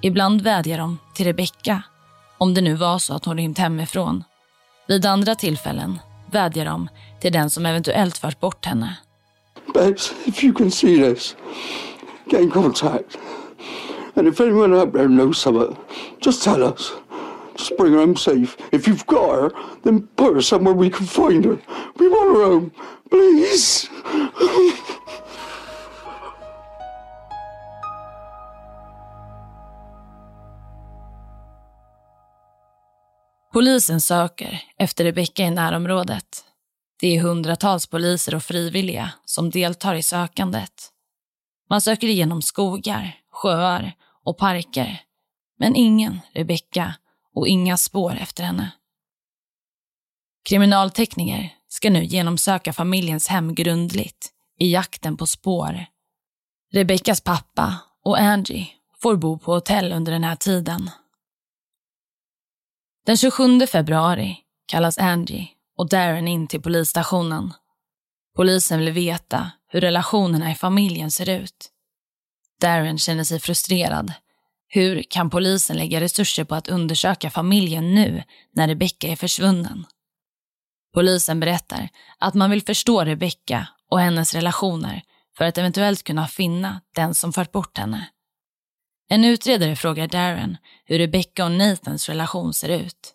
Ibland 0.01 0.41
vädjar 0.41 0.77
de 0.77 0.99
till 1.13 1.25
Rebecca, 1.25 1.83
om 2.37 2.53
det 2.53 2.61
nu 2.61 2.75
var 2.75 2.99
så 2.99 3.13
att 3.13 3.25
hon 3.25 3.37
rymt 3.37 3.57
hemifrån. 3.57 4.23
Vid 4.87 5.05
andra 5.05 5.35
tillfällen 5.35 5.99
vädjar 6.31 6.65
de 6.65 6.89
till 7.21 7.33
den 7.33 7.49
som 7.49 7.65
eventuellt 7.65 8.17
fört 8.17 8.39
bort 8.39 8.65
henne. 8.65 8.95
Babes, 9.73 10.13
if 10.25 10.43
you 10.43 10.53
can 10.53 10.71
see 10.71 10.97
this, 10.97 11.35
get 12.27 12.41
in 12.41 12.51
contact. 12.51 13.17
And 14.15 14.27
if 14.27 14.39
anyone 14.39 14.73
out 14.73 14.93
there 14.93 15.07
knows 15.07 15.37
something, 15.37 15.77
just 16.19 16.43
tell 16.43 16.63
us. 16.63 16.91
Just 17.55 17.77
bring 17.77 17.93
her 17.93 17.99
home 17.99 18.15
safe. 18.15 18.57
If 18.71 18.87
you've 18.87 19.05
got 19.05 19.35
her, 19.35 19.51
then 19.83 20.07
put 20.15 20.35
her 20.35 20.41
somewhere 20.41 20.73
we 20.73 20.89
can 20.89 21.05
find 21.05 21.45
her. 21.45 21.57
We 21.99 22.07
want 22.07 22.37
her 22.37 22.45
home, 22.45 22.71
please. 23.09 23.89
Polisen 33.53 34.01
söker 34.01 34.63
efter 34.77 35.03
Rebecca 35.03 35.43
i 35.43 35.51
närområdet. 35.51 36.45
Det 36.99 37.15
är 37.17 37.21
hundratals 37.21 37.87
poliser 37.87 38.35
och 38.35 38.43
frivilliga 38.43 39.11
som 39.25 39.49
deltar 39.49 39.95
i 39.95 40.03
sökandet. 40.03 40.92
Man 41.73 41.81
söker 41.81 42.07
igenom 42.07 42.41
skogar, 42.41 43.19
sjöar 43.31 43.93
och 44.23 44.37
parker. 44.37 45.01
Men 45.59 45.75
ingen 45.75 46.19
Rebecka 46.33 46.95
och 47.35 47.47
inga 47.47 47.77
spår 47.77 48.15
efter 48.15 48.43
henne. 48.43 48.71
Kriminaltekniker 50.49 51.53
ska 51.67 51.89
nu 51.89 52.03
genomsöka 52.03 52.73
familjens 52.73 53.27
hem 53.27 53.55
grundligt 53.55 54.31
i 54.59 54.71
jakten 54.73 55.17
på 55.17 55.27
spår. 55.27 55.85
Rebeckas 56.73 57.21
pappa 57.21 57.77
och 58.03 58.19
Angie 58.19 58.67
får 59.01 59.15
bo 59.15 59.37
på 59.37 59.53
hotell 59.53 59.91
under 59.91 60.11
den 60.11 60.23
här 60.23 60.35
tiden. 60.35 60.89
Den 63.05 63.17
27 63.17 63.67
februari 63.67 64.37
kallas 64.65 64.97
Angie 64.97 65.49
och 65.77 65.89
Darren 65.89 66.27
in 66.27 66.47
till 66.47 66.61
polisstationen. 66.61 67.53
Polisen 68.35 68.79
vill 68.79 68.91
veta 68.91 69.51
hur 69.73 69.81
relationerna 69.81 70.51
i 70.51 70.55
familjen 70.55 71.11
ser 71.11 71.29
ut. 71.29 71.69
Darren 72.61 72.97
känner 72.97 73.23
sig 73.23 73.39
frustrerad. 73.39 74.13
Hur 74.67 75.03
kan 75.03 75.29
polisen 75.29 75.77
lägga 75.77 76.01
resurser 76.01 76.43
på 76.43 76.55
att 76.55 76.67
undersöka 76.67 77.29
familjen 77.29 77.95
nu 77.95 78.23
när 78.51 78.67
Rebecca 78.67 79.07
är 79.07 79.15
försvunnen? 79.15 79.85
Polisen 80.93 81.39
berättar 81.39 81.89
att 82.17 82.33
man 82.33 82.49
vill 82.49 82.61
förstå 82.61 83.03
Rebecca 83.03 83.67
och 83.89 83.99
hennes 83.99 84.33
relationer 84.33 85.01
för 85.37 85.45
att 85.45 85.57
eventuellt 85.57 86.03
kunna 86.03 86.27
finna 86.27 86.81
den 86.95 87.15
som 87.15 87.33
fört 87.33 87.51
bort 87.51 87.77
henne. 87.77 88.09
En 89.09 89.25
utredare 89.25 89.75
frågar 89.75 90.07
Darren 90.07 90.57
hur 90.85 90.97
Rebecca 90.97 91.45
och 91.45 91.51
Nathans 91.51 92.09
relation 92.09 92.53
ser 92.53 92.69
ut. 92.69 93.13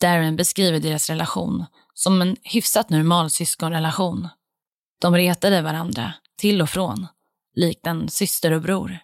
Darren 0.00 0.36
beskriver 0.36 0.80
deras 0.80 1.10
relation 1.10 1.64
som 1.94 2.22
en 2.22 2.36
hyfsat 2.42 2.90
normal 2.90 3.30
syskonrelation. 3.30 4.28
De 5.00 5.14
retade 5.14 5.62
varandra 5.62 6.12
till 6.38 6.62
och 6.62 6.70
från, 6.70 7.06
likt 7.54 7.86
en 7.86 8.08
syster 8.08 8.52
och 8.52 8.62
bror. 8.62 8.98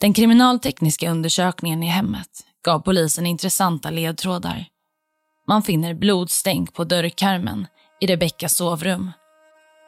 Den 0.00 0.14
kriminaltekniska 0.14 1.10
undersökningen 1.10 1.82
i 1.82 1.86
hemmet 1.86 2.28
gav 2.64 2.80
polisen 2.80 3.26
intressanta 3.26 3.90
ledtrådar. 3.90 4.66
Man 5.46 5.62
finner 5.62 5.94
blodstänk 5.94 6.74
på 6.74 6.84
dörrkarmen 6.84 7.66
i 8.00 8.06
Rebeckas 8.06 8.56
sovrum. 8.56 9.10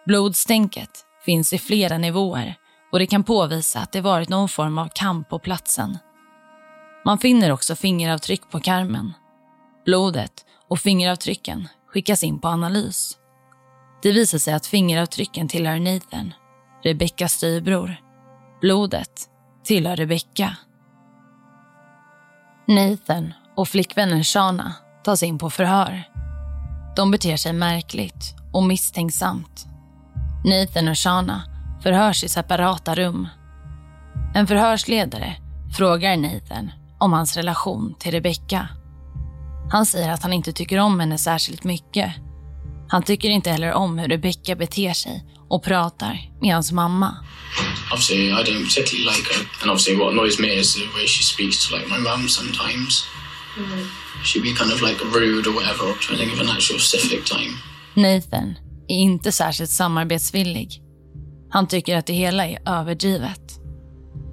Blodstänket 0.06 0.90
finns 1.24 1.52
i 1.52 1.58
flera 1.58 1.98
nivåer 1.98 2.54
och 2.92 2.98
det 2.98 3.06
kan 3.06 3.24
påvisa 3.24 3.80
att 3.80 3.92
det 3.92 4.00
varit 4.00 4.28
någon 4.28 4.48
form 4.48 4.78
av 4.78 4.88
kamp 4.94 5.28
på 5.28 5.38
platsen. 5.38 5.98
Man 7.04 7.18
finner 7.18 7.52
också 7.52 7.76
fingeravtryck 7.76 8.50
på 8.50 8.60
karmen. 8.60 9.12
Blodet 9.84 10.44
och 10.68 10.78
fingeravtrycken 10.78 11.68
skickas 11.86 12.24
in 12.24 12.40
på 12.40 12.48
analys. 12.48 13.19
Det 14.02 14.12
visar 14.12 14.38
sig 14.38 14.54
att 14.54 14.66
fingeravtrycken 14.66 15.48
tillhör 15.48 15.78
Nathan, 15.78 16.34
Rebeckas 16.82 17.32
styvbror. 17.32 17.96
Blodet 18.60 19.28
tillhör 19.64 19.96
Rebecka. 19.96 20.56
Nathan 22.68 23.32
och 23.56 23.68
flickvännen 23.68 24.24
Shana 24.24 24.72
tas 25.04 25.22
in 25.22 25.38
på 25.38 25.50
förhör. 25.50 26.02
De 26.96 27.10
beter 27.10 27.36
sig 27.36 27.52
märkligt 27.52 28.34
och 28.52 28.62
misstänksamt. 28.62 29.66
Nathan 30.44 30.88
och 30.88 30.98
Shana 30.98 31.42
förhörs 31.82 32.24
i 32.24 32.28
separata 32.28 32.94
rum. 32.94 33.28
En 34.34 34.46
förhörsledare 34.46 35.36
frågar 35.76 36.16
Nathan 36.16 36.70
om 36.98 37.12
hans 37.12 37.36
relation 37.36 37.94
till 37.98 38.12
Rebecca. 38.12 38.68
Han 39.70 39.86
säger 39.86 40.12
att 40.12 40.22
han 40.22 40.32
inte 40.32 40.52
tycker 40.52 40.78
om 40.78 41.00
henne 41.00 41.18
särskilt 41.18 41.64
mycket. 41.64 42.12
Han 42.90 43.02
tycker 43.02 43.28
inte 43.28 43.50
heller 43.50 43.72
om 43.72 43.98
hur 43.98 44.08
Rebecca 44.08 44.56
beter 44.56 44.92
sig 44.92 45.24
och 45.48 45.64
pratar 45.64 46.30
med 46.40 46.54
hans 46.54 46.72
mamma. 46.72 47.16
Obviously, 47.92 48.30
I 48.30 48.42
don't 48.44 48.64
particularly 48.64 49.04
like 49.10 49.34
her, 49.34 49.40
and 49.62 49.70
obviously, 49.70 49.96
what 49.96 50.12
annoys 50.12 50.38
me 50.38 50.48
is 50.60 50.74
the 50.74 50.80
way 50.80 51.06
she 51.06 51.22
speaks 51.22 51.68
to 51.68 51.76
like 51.76 51.88
my 51.88 51.98
mum 51.98 52.28
sometimes. 52.28 53.04
Mm. 53.58 53.86
She'd 54.24 54.42
be 54.42 54.54
kind 54.54 54.72
of 54.72 54.82
like 54.82 54.98
rude 55.18 55.50
or 55.50 55.54
whatever, 55.54 55.84
or 55.90 55.94
trying 55.94 56.18
to 56.18 56.24
think 56.24 56.32
of 56.34 56.40
an 56.40 56.56
actual 56.56 56.78
specific 56.78 57.24
time. 57.24 57.52
Nathan 57.94 58.54
är 58.88 58.96
inte 58.96 59.32
särskilt 59.32 59.70
samarbetsvillig. 59.70 60.82
Han 61.50 61.68
tycker 61.68 61.96
att 61.96 62.06
det 62.06 62.12
hela 62.12 62.46
är 62.46 62.58
överdrivet. 62.66 63.60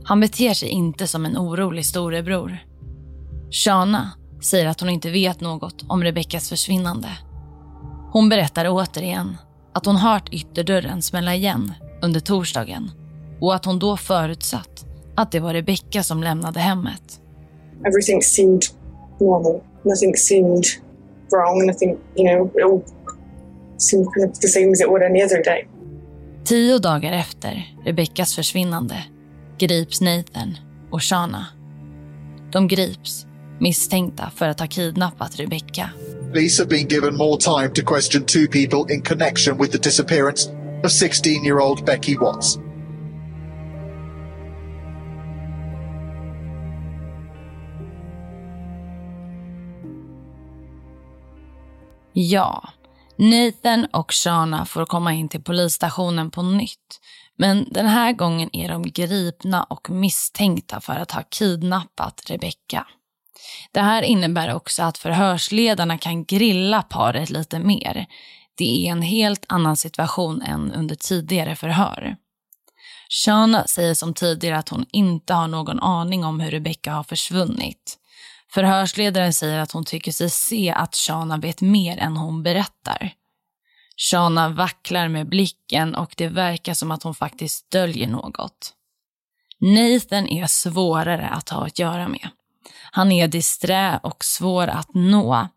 Han 0.04 0.20
beter 0.20 0.54
sig 0.54 0.70
inte 0.70 1.08
som 1.08 1.26
en 1.26 1.38
orolig 1.38 1.86
storebror. 1.86 2.58
Shana 3.52 4.12
säger 4.42 4.66
att 4.68 4.80
hon 4.80 4.90
inte 4.90 5.10
vet 5.10 5.42
något 5.42 5.86
om 5.88 6.04
Rebeckas 6.04 6.50
försvinnande. 6.50 7.10
Hon 8.12 8.30
berättar 8.30 8.66
återigen 8.70 9.38
att 9.74 9.86
hon 9.86 9.96
hört 9.96 10.34
ytterdörren 10.34 11.02
smälla 11.02 11.36
igen 11.36 11.74
under 12.02 12.20
torsdagen 12.20 12.92
och 13.42 13.56
att 13.56 13.66
hon 13.66 13.80
då 13.80 13.98
förutsatt 13.98 14.86
att 15.16 15.32
det 15.32 15.40
var 15.40 15.54
Rebecka 15.54 16.04
som 16.04 16.24
lämnade 16.24 16.60
hemmet. 16.60 17.22
Everything 17.86 18.22
seemed 18.22 18.64
normal. 19.20 19.62
Nothing 19.84 20.16
seemed 20.16 20.66
wrong. 21.32 21.66
Nothing, 21.68 21.98
you 22.16 22.36
know, 22.36 22.48
it 22.48 22.64
all 22.64 22.82
seemed 23.78 24.08
kind 24.14 24.32
of 24.32 24.40
the 24.40 24.48
same 24.48 24.72
as 24.72 24.82
it 24.82 24.88
would 24.88 25.04
any 25.04 25.24
other 25.24 25.44
day. 25.44 25.68
Tio 26.44 26.78
dagar 26.78 27.12
efter 27.12 27.76
Rebeckas 27.86 28.36
försvinnande 28.36 29.04
grips 29.58 30.02
Nathan 30.02 30.58
och 30.92 31.04
Shana. 31.04 31.46
De 32.52 32.68
grips 32.68 33.27
misstänkta 33.60 34.32
för 34.36 34.48
att 34.48 34.60
ha 34.60 34.68
kidnappat 34.68 35.40
Rebecca. 35.40 35.90
Police 36.34 36.64
have 36.64 36.70
been 36.70 36.88
given 36.88 37.16
more 37.16 37.38
time 37.38 37.70
to 37.70 37.82
question 37.82 38.26
two 38.26 38.48
people 38.52 38.94
in 38.94 39.02
connection 39.02 39.58
with 39.58 39.72
the 39.72 39.78
disappearance 39.78 40.50
of 40.84 40.92
16-year-old 40.92 41.86
Becky 41.86 42.18
Watts. 42.18 42.60
Ja, 52.14 52.70
Nathan 53.18 53.86
och 53.94 54.14
Shana 54.14 54.66
får 54.66 54.86
komma 54.86 55.14
in 55.14 55.30
till 55.30 55.44
polisstationen 55.44 56.32
på 56.32 56.42
nytt. 56.42 57.00
Men 57.36 57.68
den 57.72 57.86
här 57.86 58.14
gången 58.14 58.50
är 58.54 58.70
de 58.70 58.84
gripna 58.84 59.64
och 59.64 59.90
misstänkta 59.90 60.80
för 60.80 60.94
att 60.94 61.12
ha 61.12 61.24
kidnappat 61.30 62.22
Rebecca. 62.28 62.88
Det 63.72 63.82
här 63.82 64.02
innebär 64.02 64.54
också 64.54 64.84
att 64.84 64.98
förhörsledarna 64.98 65.98
kan 65.98 66.26
grilla 66.26 66.82
paret 66.82 67.30
lite 67.30 67.60
mer. 67.60 68.06
Det 68.58 68.88
är 68.88 68.92
en 68.92 69.02
helt 69.02 69.46
annan 69.50 69.78
situation 69.78 70.42
än 70.42 70.72
under 70.74 70.96
tidigare 70.96 71.56
förhör. 71.56 72.16
Shana 73.10 73.68
säger 73.68 73.94
som 73.94 74.14
tidigare 74.14 74.58
att 74.58 74.70
hon 74.70 74.86
inte 74.92 75.34
har 75.34 75.48
någon 75.48 75.80
aning 75.80 76.26
om 76.26 76.40
hur 76.40 76.52
Rebecca 76.52 76.92
har 76.92 77.04
försvunnit. 77.04 77.98
Förhörsledaren 78.54 79.34
säger 79.34 79.60
att 79.60 79.72
hon 79.72 79.86
tycker 79.86 80.12
sig 80.12 80.30
se 80.30 80.72
att 80.72 80.96
Shana 80.96 81.38
vet 81.38 81.62
mer 81.62 81.98
än 81.98 82.18
hon 82.18 82.44
berättar. 82.44 83.14
Shana 84.12 84.50
vacklar 84.50 85.08
med 85.08 85.30
blicken 85.30 85.96
och 85.96 86.14
det 86.18 86.28
verkar 86.28 86.74
som 86.74 86.92
att 86.92 87.04
hon 87.04 87.16
faktiskt 87.16 87.72
döljer 87.72 88.08
något. 88.08 88.74
Nathan 89.60 90.28
är 90.28 90.48
svårare 90.48 91.28
att 91.28 91.50
ha 91.50 91.66
att 91.66 91.80
göra 91.80 92.08
med. 92.08 92.30
Han 92.92 93.12
är 93.12 93.28
disträ 93.28 94.00
och 94.04 94.24
svår 94.26 94.68
att 94.68 94.94
nå. 94.94 95.48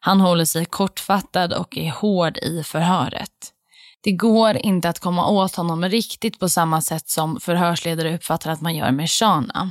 Han 0.00 0.20
håller 0.20 0.44
sig 0.44 0.64
kortfattad 0.64 1.52
och 1.52 1.78
är 1.78 1.90
hård 1.90 2.38
i 2.38 2.62
förhöret. 2.62 3.52
Det 4.02 4.12
går 4.12 4.56
inte 4.56 4.88
att 4.88 4.98
komma 4.98 5.26
åt 5.28 5.54
honom 5.54 5.84
riktigt 5.84 6.38
på 6.38 6.48
samma 6.48 6.82
sätt 6.82 7.08
som 7.08 7.40
förhörsledare 7.40 8.14
uppfattar 8.14 8.50
att 8.50 8.60
man 8.60 8.76
gör 8.76 8.90
med 8.90 9.10
Shana. 9.10 9.70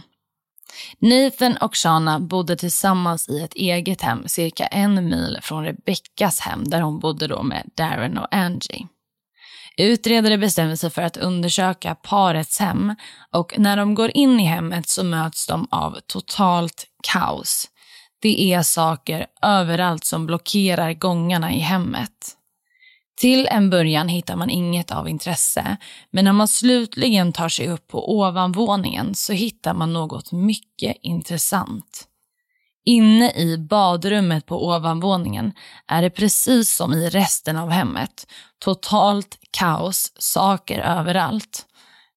Nathan 0.99 1.57
och 1.57 1.75
Shana 1.75 2.19
bodde 2.19 2.55
tillsammans 2.55 3.29
i 3.29 3.41
ett 3.41 3.53
eget 3.53 4.01
hem 4.01 4.27
cirka 4.27 4.65
en 4.65 5.09
mil 5.09 5.39
från 5.41 5.63
Rebeckas 5.63 6.39
hem 6.39 6.63
där 6.63 6.81
hon 6.81 6.99
bodde 6.99 7.27
då 7.27 7.43
med 7.43 7.69
Darren 7.75 8.17
och 8.17 8.35
Angie. 8.35 8.87
Utredare 9.79 10.37
bestämmer 10.37 10.75
sig 10.75 10.89
för 10.89 11.01
att 11.01 11.17
undersöka 11.17 11.95
parets 11.95 12.59
hem 12.59 12.95
och 13.31 13.53
när 13.57 13.77
de 13.77 13.95
går 13.95 14.11
in 14.13 14.39
i 14.39 14.43
hemmet 14.43 14.89
så 14.89 15.03
möts 15.03 15.47
de 15.47 15.67
av 15.71 15.99
totalt 16.07 16.85
kaos. 17.03 17.67
Det 18.21 18.53
är 18.53 18.61
saker 18.63 19.25
överallt 19.41 20.05
som 20.05 20.25
blockerar 20.25 20.93
gångarna 20.93 21.53
i 21.53 21.59
hemmet. 21.59 22.11
Till 23.19 23.47
en 23.47 23.69
början 23.69 24.07
hittar 24.07 24.35
man 24.35 24.49
inget 24.49 24.91
av 24.91 25.09
intresse, 25.09 25.77
men 26.11 26.25
när 26.25 26.33
man 26.33 26.47
slutligen 26.47 27.33
tar 27.33 27.49
sig 27.49 27.67
upp 27.69 27.87
på 27.87 28.17
ovanvåningen 28.19 29.15
så 29.15 29.33
hittar 29.33 29.73
man 29.73 29.93
något 29.93 30.31
mycket 30.31 30.97
intressant. 31.01 32.08
Inne 32.89 33.31
i 33.31 33.57
badrummet 33.57 34.45
på 34.45 34.67
ovanvåningen 34.67 35.53
är 35.87 36.01
det 36.01 36.09
precis 36.09 36.75
som 36.75 36.93
i 36.93 37.09
resten 37.09 37.57
av 37.57 37.69
hemmet. 37.69 38.27
Totalt 38.59 39.37
kaos, 39.51 40.11
saker 40.19 40.79
överallt. 40.79 41.65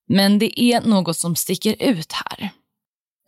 Men 0.08 0.38
det 0.38 0.60
är 0.60 0.80
något 0.80 1.16
som 1.16 1.36
sticker 1.36 1.76
ut 1.78 2.12
här. 2.12 2.50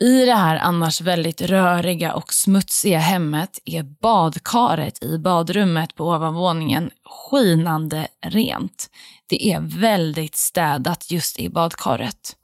I 0.03 0.25
det 0.25 0.35
här 0.35 0.57
annars 0.57 1.01
väldigt 1.01 1.43
röriga 1.43 2.15
och 2.15 2.35
smutsiga 2.35 2.99
hemmet 2.99 3.59
är 3.65 3.83
badkaret 3.83 5.03
i 5.03 5.19
badrummet 5.19 5.95
på 5.95 6.05
ovanvåningen 6.05 6.91
skinande 7.05 8.09
rent. 8.27 8.91
Det 9.27 9.53
är 9.53 9.61
väldigt 9.61 10.37
städat 10.37 11.11
just 11.11 11.39
i 11.39 11.49
badkaret. 11.49 12.37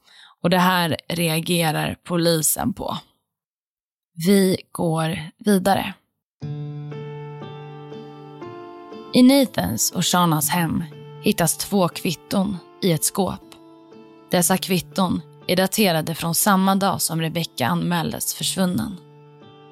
Och 0.42 0.50
det 0.50 0.58
här 0.58 0.96
reagerar 1.08 1.96
polisen 2.04 2.72
på. 2.72 2.98
Vi 4.26 4.56
går 4.72 5.18
vidare. 5.38 5.94
I 9.14 9.22
Nathans 9.22 9.90
och 9.90 10.06
Shanas 10.06 10.48
hem 10.48 10.84
hittas 11.22 11.56
två 11.56 11.88
kvitton 11.88 12.56
i 12.82 12.92
ett 12.92 13.04
skåp. 13.04 13.40
Dessa 14.30 14.56
kvitton 14.56 15.22
är 15.46 15.56
daterade 15.56 16.14
från 16.14 16.34
samma 16.34 16.74
dag 16.74 17.02
som 17.02 17.20
Rebecca 17.20 17.66
anmäldes 17.66 18.34
försvunnen. 18.34 18.96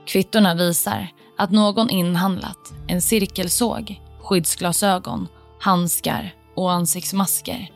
Kvittorna 0.06 0.54
visar 0.54 1.08
att 1.38 1.50
någon 1.50 1.90
inhandlat 1.90 2.72
en 2.88 3.02
cirkelsåg, 3.02 4.02
skyddsglasögon, 4.22 5.28
handskar 5.60 6.34
och 6.56 6.72
ansiktsmasker. 6.72 7.70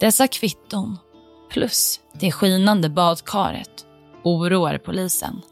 Dessa 0.00 0.28
kvitton, 0.28 0.98
plus 1.50 2.00
det 2.12 2.32
skinande 2.32 2.88
badkaret, 2.88 3.86
oroar 4.24 4.78
polisen. 4.78 5.42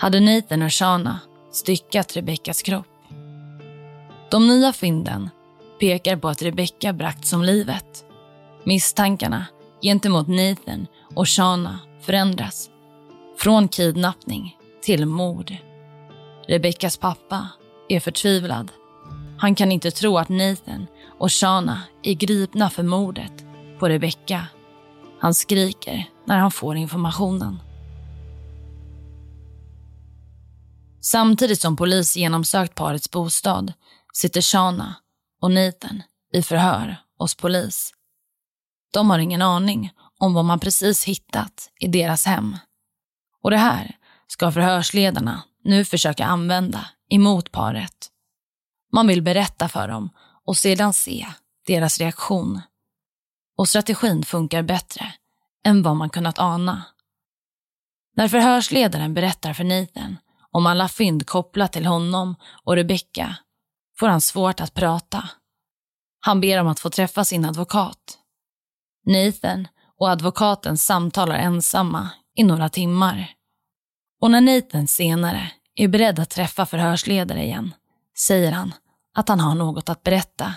Hade 0.00 0.20
Nathan 0.20 0.62
och 0.62 0.72
Shana 0.72 1.20
styckat 1.52 2.16
Rebeckas 2.16 2.62
kropp? 2.62 2.86
De 4.30 4.48
nya 4.48 4.72
fynden 4.72 5.30
pekar 5.80 6.16
på 6.16 6.28
att 6.28 6.42
Rebecka 6.42 6.92
bragts 6.92 7.32
om 7.32 7.42
livet. 7.42 8.04
Misstankarna 8.64 9.46
gentemot 9.82 10.28
Nathan 10.28 10.86
och 11.14 11.28
Shana 11.28 11.78
förändras. 12.00 12.70
Från 13.38 13.68
kidnappning 13.68 14.56
till 14.82 15.06
mord. 15.06 15.56
Rebeckas 16.48 16.96
pappa 16.96 17.48
är 17.88 18.00
förtvivlad. 18.00 18.72
Han 19.38 19.54
kan 19.54 19.72
inte 19.72 19.90
tro 19.90 20.18
att 20.18 20.28
Nathan 20.28 20.86
och 21.18 21.32
Shana 21.32 21.82
är 22.02 22.14
gripna 22.14 22.70
för 22.70 22.82
mordet 22.82 23.32
på 23.78 23.88
Rebecka. 23.88 24.46
Han 25.20 25.34
skriker 25.34 26.04
när 26.24 26.38
han 26.38 26.50
får 26.50 26.76
informationen. 26.76 27.60
Samtidigt 31.00 31.60
som 31.60 31.76
polis 31.76 32.16
genomsökt 32.16 32.74
parets 32.74 33.10
bostad 33.10 33.72
sitter 34.12 34.40
Shana 34.40 34.94
och 35.40 35.50
Nathan 35.50 36.02
i 36.32 36.42
förhör 36.42 36.96
hos 37.18 37.34
polis. 37.34 37.94
De 38.92 39.10
har 39.10 39.18
ingen 39.18 39.42
aning 39.42 39.92
om 40.18 40.34
vad 40.34 40.44
man 40.44 40.60
precis 40.60 41.04
hittat 41.04 41.70
i 41.80 41.88
deras 41.88 42.26
hem. 42.26 42.56
Och 43.42 43.50
det 43.50 43.56
här 43.56 43.96
ska 44.26 44.52
förhörsledarna 44.52 45.42
nu 45.64 45.84
försöka 45.84 46.26
använda 46.26 46.86
emot 47.10 47.52
paret. 47.52 48.10
Man 48.92 49.06
vill 49.06 49.22
berätta 49.22 49.68
för 49.68 49.88
dem 49.88 50.10
och 50.44 50.56
sedan 50.56 50.92
se 50.92 51.26
deras 51.66 51.98
reaktion. 51.98 52.60
Och 53.56 53.68
strategin 53.68 54.24
funkar 54.24 54.62
bättre 54.62 55.12
än 55.64 55.82
vad 55.82 55.96
man 55.96 56.10
kunnat 56.10 56.38
ana. 56.38 56.82
När 58.16 58.28
förhörsledaren 58.28 59.14
berättar 59.14 59.52
för 59.52 59.64
Nathan 59.64 60.16
om 60.52 60.66
alla 60.66 60.88
fynd 60.88 61.26
kopplat 61.26 61.72
till 61.72 61.86
honom 61.86 62.36
och 62.64 62.76
Rebecca 62.76 63.36
får 63.98 64.08
han 64.08 64.20
svårt 64.20 64.60
att 64.60 64.74
prata. 64.74 65.28
Han 66.20 66.40
ber 66.40 66.60
om 66.60 66.68
att 66.68 66.80
få 66.80 66.90
träffa 66.90 67.24
sin 67.24 67.44
advokat. 67.44 68.18
Nathan 69.06 69.68
och 69.98 70.10
advokaten 70.10 70.78
samtalar 70.78 71.34
ensamma 71.34 72.10
i 72.34 72.44
några 72.44 72.68
timmar. 72.68 73.34
Och 74.20 74.30
när 74.30 74.40
Nathan 74.40 74.88
senare 74.88 75.52
är 75.74 75.88
beredd 75.88 76.18
att 76.18 76.30
träffa 76.30 76.66
förhörsledare 76.66 77.44
igen 77.44 77.74
säger 78.18 78.52
han 78.52 78.74
att 79.14 79.28
han 79.28 79.40
har 79.40 79.54
något 79.54 79.88
att 79.88 80.02
berätta. 80.02 80.54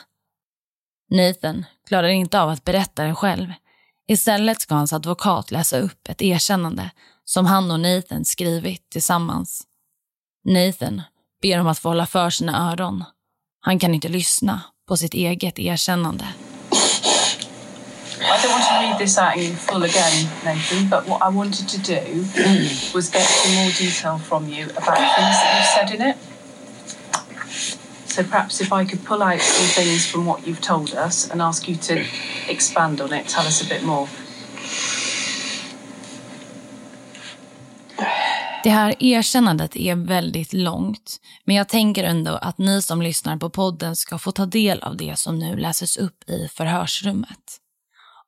Nathan 1.10 1.66
klarar 1.88 2.08
inte 2.08 2.42
av 2.42 2.50
att 2.50 2.64
berätta 2.64 3.04
det 3.04 3.16
själv. 3.16 3.54
Istället 4.08 4.62
ska 4.62 4.76
hans 4.76 4.94
advokat 4.94 5.52
läsa 5.52 5.80
upp 5.80 6.10
ett 6.10 6.22
erkännande 6.22 6.92
som 7.26 7.46
han 7.46 7.72
och 7.72 7.80
Nathan 7.80 8.26
skrivit 8.26 8.90
tillsammans. 8.90 9.68
Nathan 10.46 11.02
ber 11.42 11.60
om 11.60 11.68
att 11.68 11.80
få 11.80 11.90
hålla 11.90 12.06
för 12.06 12.30
sina 12.30 12.72
öron. 12.72 13.04
Han 13.62 13.80
kan 13.80 13.94
inte 13.94 14.08
lyssna 14.08 14.62
på 14.88 14.98
sitt 14.98 15.14
eget 15.14 15.60
erkännande. 15.60 16.28
I 18.22 18.38
don't 18.44 18.52
want 18.52 18.64
to 18.64 18.74
read 18.74 18.98
this 18.98 19.18
out 19.18 19.36
in 19.36 19.56
full 19.56 19.84
again, 19.84 20.28
Nathan, 20.46 20.90
but 20.90 21.08
what 21.08 21.22
I 21.22 21.36
wanted 21.36 21.68
to 21.70 21.78
do 21.78 22.26
was 22.94 23.10
get 23.10 23.24
some 23.24 23.56
more 23.56 23.72
detail 23.80 24.20
from 24.20 24.48
you 24.50 24.64
about 24.66 24.98
things 25.16 25.38
that 25.42 25.56
you've 25.58 25.90
said 25.90 25.96
in 25.96 26.02
it. 26.10 26.18
So 28.06 28.24
perhaps 28.24 28.62
if 28.62 28.74
I 28.74 28.86
could 28.86 29.06
pull 29.06 29.24
out 29.24 29.42
some 29.42 29.84
things 29.84 30.06
from 30.12 30.26
what 30.26 30.48
you've 30.48 30.62
told 30.62 30.94
us 31.08 31.32
and 31.32 31.42
ask 31.42 31.68
you 31.68 31.76
to 31.76 32.04
expand 32.48 33.02
on 33.02 33.14
it, 33.14 33.28
tell 33.28 33.48
us 33.48 33.62
a 33.62 33.70
bit 33.70 33.84
more. 33.84 34.08
Det 38.64 38.70
här 38.70 39.04
erkännandet 39.04 39.76
är 39.76 39.96
väldigt 39.96 40.54
långt, 40.54 41.20
men 41.46 41.56
jag 41.56 41.70
tänker 41.70 42.04
ändå 42.04 42.32
att 42.32 42.58
ni 42.58 42.82
som 42.82 43.02
lyssnar 43.02 43.38
på 43.38 43.50
podden 43.50 43.96
ska 43.96 44.18
få 44.18 44.32
ta 44.32 44.46
del 44.46 44.82
av 44.82 44.98
det 44.98 45.20
som 45.20 45.40
nu 45.40 45.58
läses 45.58 45.98
upp 45.98 46.30
i 46.30 46.48
förhörsrummet. 46.48 47.58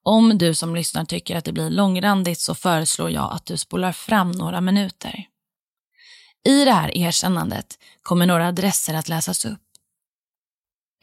Om 0.04 0.38
du 0.38 0.56
som 0.56 0.76
lyssnar 0.76 1.06
tycker 1.06 1.38
att 1.38 1.46
det 1.46 1.54
blir 1.54 1.70
långrandigt 1.70 2.40
så 2.40 2.56
föreslår 2.56 3.10
jag 3.12 3.32
att 3.34 3.46
du 3.46 3.58
spolar 3.58 3.92
fram 3.92 4.32
några 4.32 4.62
minuter. 4.62 5.26
I 6.46 6.66
det 6.66 6.72
här 6.72 6.98
erkännandet 6.98 7.80
kommer 8.02 8.26
några 8.26 8.48
adresser 8.48 8.94
att 8.94 9.10
läsas 9.10 9.46
upp. 9.46 9.62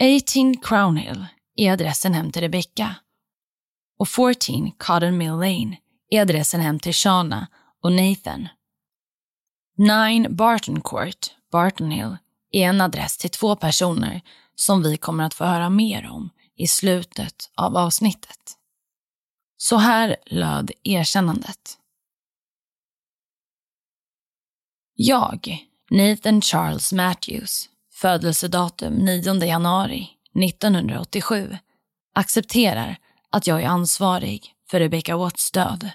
18 0.02 0.56
Crown 0.56 0.96
Hill 0.96 1.26
är 1.56 1.72
adressen 1.72 2.14
hem 2.14 2.32
till 2.32 2.42
Rebecca 2.42 2.94
och 3.98 4.08
14 4.08 4.72
Cotton 4.78 5.18
Mill 5.18 5.30
Lane 5.30 5.76
är 6.10 6.20
adressen 6.20 6.60
hem 6.60 6.78
till 6.78 6.94
Shana 6.94 7.46
och 7.82 7.92
Nathan. 7.92 8.48
9 9.82 10.28
Barton 10.28 10.80
Court, 10.80 11.30
Barton 11.52 11.90
Hill, 11.90 12.16
är 12.50 12.68
en 12.68 12.80
adress 12.80 13.16
till 13.16 13.30
två 13.30 13.56
personer 13.56 14.20
som 14.54 14.82
vi 14.82 14.96
kommer 14.96 15.24
att 15.24 15.34
få 15.34 15.44
höra 15.44 15.70
mer 15.70 16.10
om 16.10 16.30
i 16.56 16.66
slutet 16.66 17.50
av 17.54 17.76
avsnittet. 17.76 18.56
Så 19.56 19.76
här 19.76 20.16
löd 20.26 20.70
erkännandet. 20.82 21.78
Jag, 24.94 25.66
Nathan 25.90 26.42
Charles 26.42 26.92
Matthews, 26.92 27.68
födelsedatum 27.92 28.94
9 28.94 29.44
januari 29.44 30.08
1987, 30.44 31.56
accepterar 32.14 32.96
att 33.30 33.46
jag 33.46 33.62
är 33.62 33.68
ansvarig 33.68 34.54
för 34.70 34.80
Rebecca 34.80 35.16
Watts 35.16 35.50
död. 35.50 35.90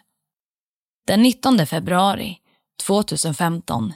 Den 1.08 1.22
19 1.22 1.68
februari 1.68 2.40
2015 2.78 3.94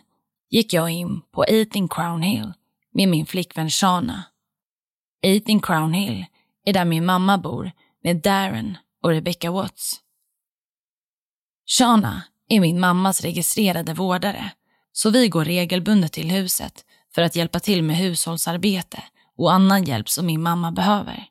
gick 0.49 0.73
jag 0.73 0.89
in 0.89 1.21
på 1.31 1.43
18 1.43 1.89
Crown 1.89 2.21
Hill 2.21 2.53
med 2.93 3.09
min 3.09 3.25
flickvän 3.25 3.69
Shana. 3.69 4.23
18 5.25 5.61
Crown 5.61 5.93
Hill 5.93 6.25
är 6.65 6.73
där 6.73 6.85
min 6.85 7.05
mamma 7.05 7.37
bor 7.37 7.71
med 8.03 8.21
Darren 8.21 8.77
och 9.03 9.09
Rebecca 9.09 9.51
Watts. 9.51 10.01
Shana 11.77 12.23
är 12.49 12.59
min 12.59 12.79
mammas 12.79 13.21
registrerade 13.21 13.93
vårdare, 13.93 14.51
så 14.91 15.09
vi 15.09 15.27
går 15.27 15.45
regelbundet 15.45 16.13
till 16.13 16.31
huset 16.31 16.85
för 17.15 17.21
att 17.21 17.35
hjälpa 17.35 17.59
till 17.59 17.83
med 17.83 17.97
hushållsarbete 17.97 19.03
och 19.37 19.53
annan 19.53 19.83
hjälp 19.83 20.09
som 20.09 20.25
min 20.25 20.41
mamma 20.41 20.71
behöver. 20.71 21.25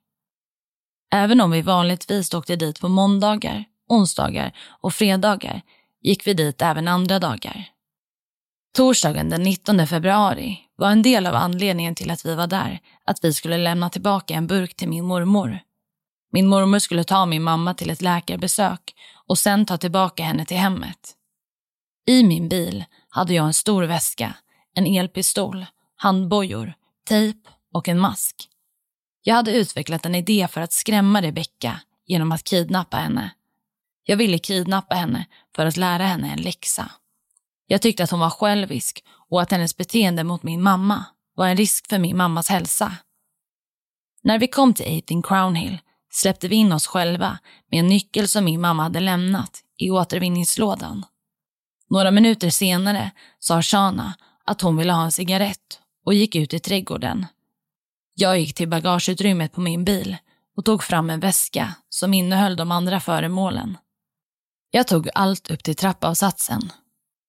Även 1.12 1.40
om 1.40 1.50
vi 1.50 1.62
vanligtvis 1.62 2.34
åkte 2.34 2.56
dit 2.56 2.80
på 2.80 2.88
måndagar, 2.88 3.64
onsdagar 3.88 4.56
och 4.80 4.94
fredagar 4.94 5.62
gick 6.02 6.26
vi 6.26 6.34
dit 6.34 6.62
även 6.62 6.88
andra 6.88 7.18
dagar. 7.18 7.68
Torsdagen 8.76 9.30
den 9.30 9.42
19 9.42 9.86
februari 9.86 10.58
var 10.76 10.90
en 10.90 11.02
del 11.02 11.26
av 11.26 11.34
anledningen 11.34 11.94
till 11.94 12.10
att 12.10 12.26
vi 12.26 12.34
var 12.34 12.46
där 12.46 12.80
att 13.04 13.24
vi 13.24 13.32
skulle 13.32 13.58
lämna 13.58 13.90
tillbaka 13.90 14.34
en 14.34 14.46
burk 14.46 14.76
till 14.76 14.88
min 14.88 15.04
mormor. 15.04 15.60
Min 16.32 16.46
mormor 16.46 16.78
skulle 16.78 17.04
ta 17.04 17.26
min 17.26 17.42
mamma 17.42 17.74
till 17.74 17.90
ett 17.90 18.02
läkarbesök 18.02 18.94
och 19.26 19.38
sen 19.38 19.66
ta 19.66 19.78
tillbaka 19.78 20.22
henne 20.22 20.44
till 20.44 20.56
hemmet. 20.56 21.14
I 22.06 22.22
min 22.22 22.48
bil 22.48 22.84
hade 23.08 23.34
jag 23.34 23.46
en 23.46 23.54
stor 23.54 23.82
väska, 23.82 24.34
en 24.74 24.86
elpistol, 24.86 25.66
handbojor, 25.96 26.74
tejp 27.08 27.48
och 27.72 27.88
en 27.88 27.98
mask. 27.98 28.48
Jag 29.22 29.34
hade 29.34 29.52
utvecklat 29.52 30.06
en 30.06 30.14
idé 30.14 30.48
för 30.50 30.60
att 30.60 30.72
skrämma 30.72 31.22
Rebecka 31.22 31.80
genom 32.06 32.32
att 32.32 32.44
kidnappa 32.44 32.96
henne. 32.96 33.30
Jag 34.10 34.16
ville 34.16 34.38
kidnappa 34.38 34.94
henne 34.94 35.26
för 35.56 35.66
att 35.66 35.76
lära 35.76 36.06
henne 36.06 36.32
en 36.32 36.42
läxa. 36.42 36.90
Jag 37.66 37.82
tyckte 37.82 38.04
att 38.04 38.10
hon 38.10 38.20
var 38.20 38.30
självisk 38.30 39.04
och 39.30 39.42
att 39.42 39.50
hennes 39.50 39.76
beteende 39.76 40.24
mot 40.24 40.42
min 40.42 40.62
mamma 40.62 41.04
var 41.34 41.48
en 41.48 41.56
risk 41.56 41.88
för 41.88 41.98
min 41.98 42.16
mammas 42.16 42.48
hälsa. 42.48 42.96
När 44.22 44.38
vi 44.38 44.48
kom 44.48 44.74
till 44.74 44.98
18 44.98 45.22
Crown 45.22 45.54
Hill 45.54 45.78
släppte 46.10 46.48
vi 46.48 46.56
in 46.56 46.72
oss 46.72 46.86
själva 46.86 47.38
med 47.70 47.80
en 47.80 47.86
nyckel 47.86 48.28
som 48.28 48.44
min 48.44 48.60
mamma 48.60 48.82
hade 48.82 49.00
lämnat 49.00 49.60
i 49.76 49.90
återvinningslådan. 49.90 51.04
Några 51.90 52.10
minuter 52.10 52.50
senare 52.50 53.10
sa 53.38 53.62
Shana 53.62 54.14
att 54.44 54.60
hon 54.60 54.76
ville 54.76 54.92
ha 54.92 55.04
en 55.04 55.12
cigarett 55.12 55.80
och 56.04 56.14
gick 56.14 56.34
ut 56.34 56.54
i 56.54 56.58
trädgården. 56.58 57.26
Jag 58.14 58.40
gick 58.40 58.54
till 58.54 58.68
bagageutrymmet 58.68 59.52
på 59.52 59.60
min 59.60 59.84
bil 59.84 60.16
och 60.56 60.64
tog 60.64 60.82
fram 60.82 61.10
en 61.10 61.20
väska 61.20 61.74
som 61.88 62.14
innehöll 62.14 62.56
de 62.56 62.72
andra 62.72 63.00
föremålen. 63.00 63.76
Jag 64.70 64.86
tog 64.86 65.08
allt 65.14 65.50
upp 65.50 65.62
till 65.62 65.76
trappavsatsen. 65.76 66.72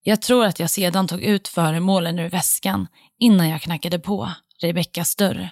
Jag 0.04 0.22
tror 0.22 0.46
att 0.46 0.60
jag 0.60 0.70
sedan 0.70 1.08
tog 1.08 1.22
ut 1.22 1.48
föremålen 1.48 2.20
ur 2.20 2.30
väskan 2.30 2.88
innan 3.20 3.50
jag 3.50 3.62
knackade 3.62 4.00
på 4.00 4.32
Rebeckas 4.62 5.16
dörr. 5.16 5.50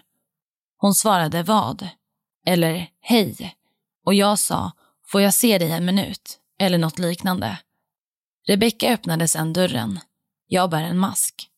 Hon 0.78 0.93
svarade 0.93 1.43
vad? 1.43 1.89
Eller 2.45 2.89
hej. 3.02 3.56
Och 4.06 4.13
jag 4.13 4.39
sa, 4.39 4.71
får 5.08 5.21
jag 5.21 5.34
se 5.34 5.58
dig 5.58 5.71
en 5.71 5.86
minut? 5.86 6.39
Eller 6.60 6.78
något 6.78 7.00
liknande. 7.00 7.58
Rebecka 8.47 8.93
öppnade 8.93 9.28
sedan 9.28 9.54
dörren. 9.54 10.00
Jag 10.47 10.69
bär 10.69 10.84
en 10.84 10.97
mask. 10.97 11.50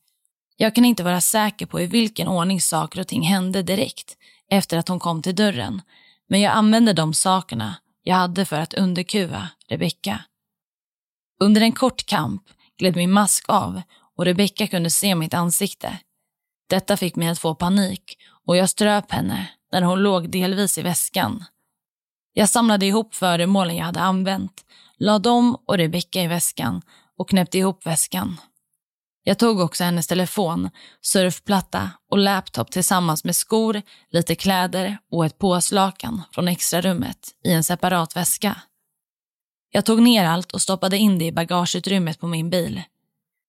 Jag 0.58 0.76
kan 0.76 0.86
inte 0.86 1.04
vara 1.04 1.22
säker 1.22 1.66
på 1.66 1.82
i 1.82 1.86
vilken 1.86 2.28
ordning 2.28 2.62
saker 2.62 3.00
och 3.00 3.08
ting 3.08 3.22
hände 3.22 3.64
direkt 3.64 4.18
efter 4.50 4.78
att 4.78 4.88
hon 4.88 5.00
kom 5.00 5.22
till 5.22 5.36
dörren, 5.36 5.82
men 6.28 6.42
jag 6.42 6.54
använde 6.54 6.94
de 6.94 7.14
sakerna 7.14 7.76
jag 8.04 8.16
hade 8.16 8.46
för 8.46 8.60
att 8.60 8.74
underkuva 8.74 9.50
Rebecka. 9.68 10.24
Under 11.40 11.62
en 11.62 11.72
kort 11.72 12.06
kamp 12.06 12.44
gled 12.78 12.96
min 12.96 13.12
mask 13.12 13.46
av 13.48 13.82
och 14.18 14.26
Rebecka 14.26 14.68
kunde 14.68 14.90
se 14.90 15.16
mitt 15.16 15.34
ansikte. 15.34 16.00
Detta 16.70 16.98
fick 16.98 17.16
mig 17.16 17.28
att 17.28 17.40
få 17.40 17.56
panik 17.56 18.18
och 18.46 18.58
jag 18.58 18.70
ströp 18.70 19.12
henne 19.12 19.50
när 19.72 19.82
hon 19.82 20.00
låg 20.00 20.30
delvis 20.30 20.78
i 20.78 20.82
väskan. 20.82 21.46
Jag 22.34 22.50
samlade 22.50 22.86
ihop 22.86 23.16
föremålen 23.16 23.76
jag 23.76 23.86
hade 23.86 24.00
använt, 24.00 24.66
la 24.98 25.20
dem 25.20 25.58
och 25.66 25.78
Rebecka 25.78 26.24
i 26.24 26.28
väskan 26.28 26.82
och 27.18 27.30
knäppte 27.30 27.58
ihop 27.58 27.86
väskan. 27.86 28.38
Jag 29.30 29.40
tog 29.40 29.60
också 29.60 29.84
hennes 29.84 30.08
telefon, 30.08 30.70
surfplatta 31.02 31.92
och 32.12 32.18
laptop 32.18 32.72
tillsammans 32.72 33.24
med 33.24 33.36
skor, 33.36 33.82
lite 34.12 34.36
kläder 34.36 34.98
och 35.12 35.26
ett 35.26 35.38
påslakan 35.38 36.22
från 36.32 36.48
extrarummet 36.48 37.18
i 37.44 37.52
en 37.52 37.64
separat 37.64 38.16
väska. 38.16 38.62
Jag 39.72 39.86
tog 39.86 40.02
ner 40.02 40.26
allt 40.26 40.52
och 40.52 40.62
stoppade 40.62 40.98
in 40.98 41.20
det 41.20 41.26
i 41.26 41.32
bagageutrymmet 41.32 42.20
på 42.20 42.28
min 42.28 42.50
bil. 42.50 42.82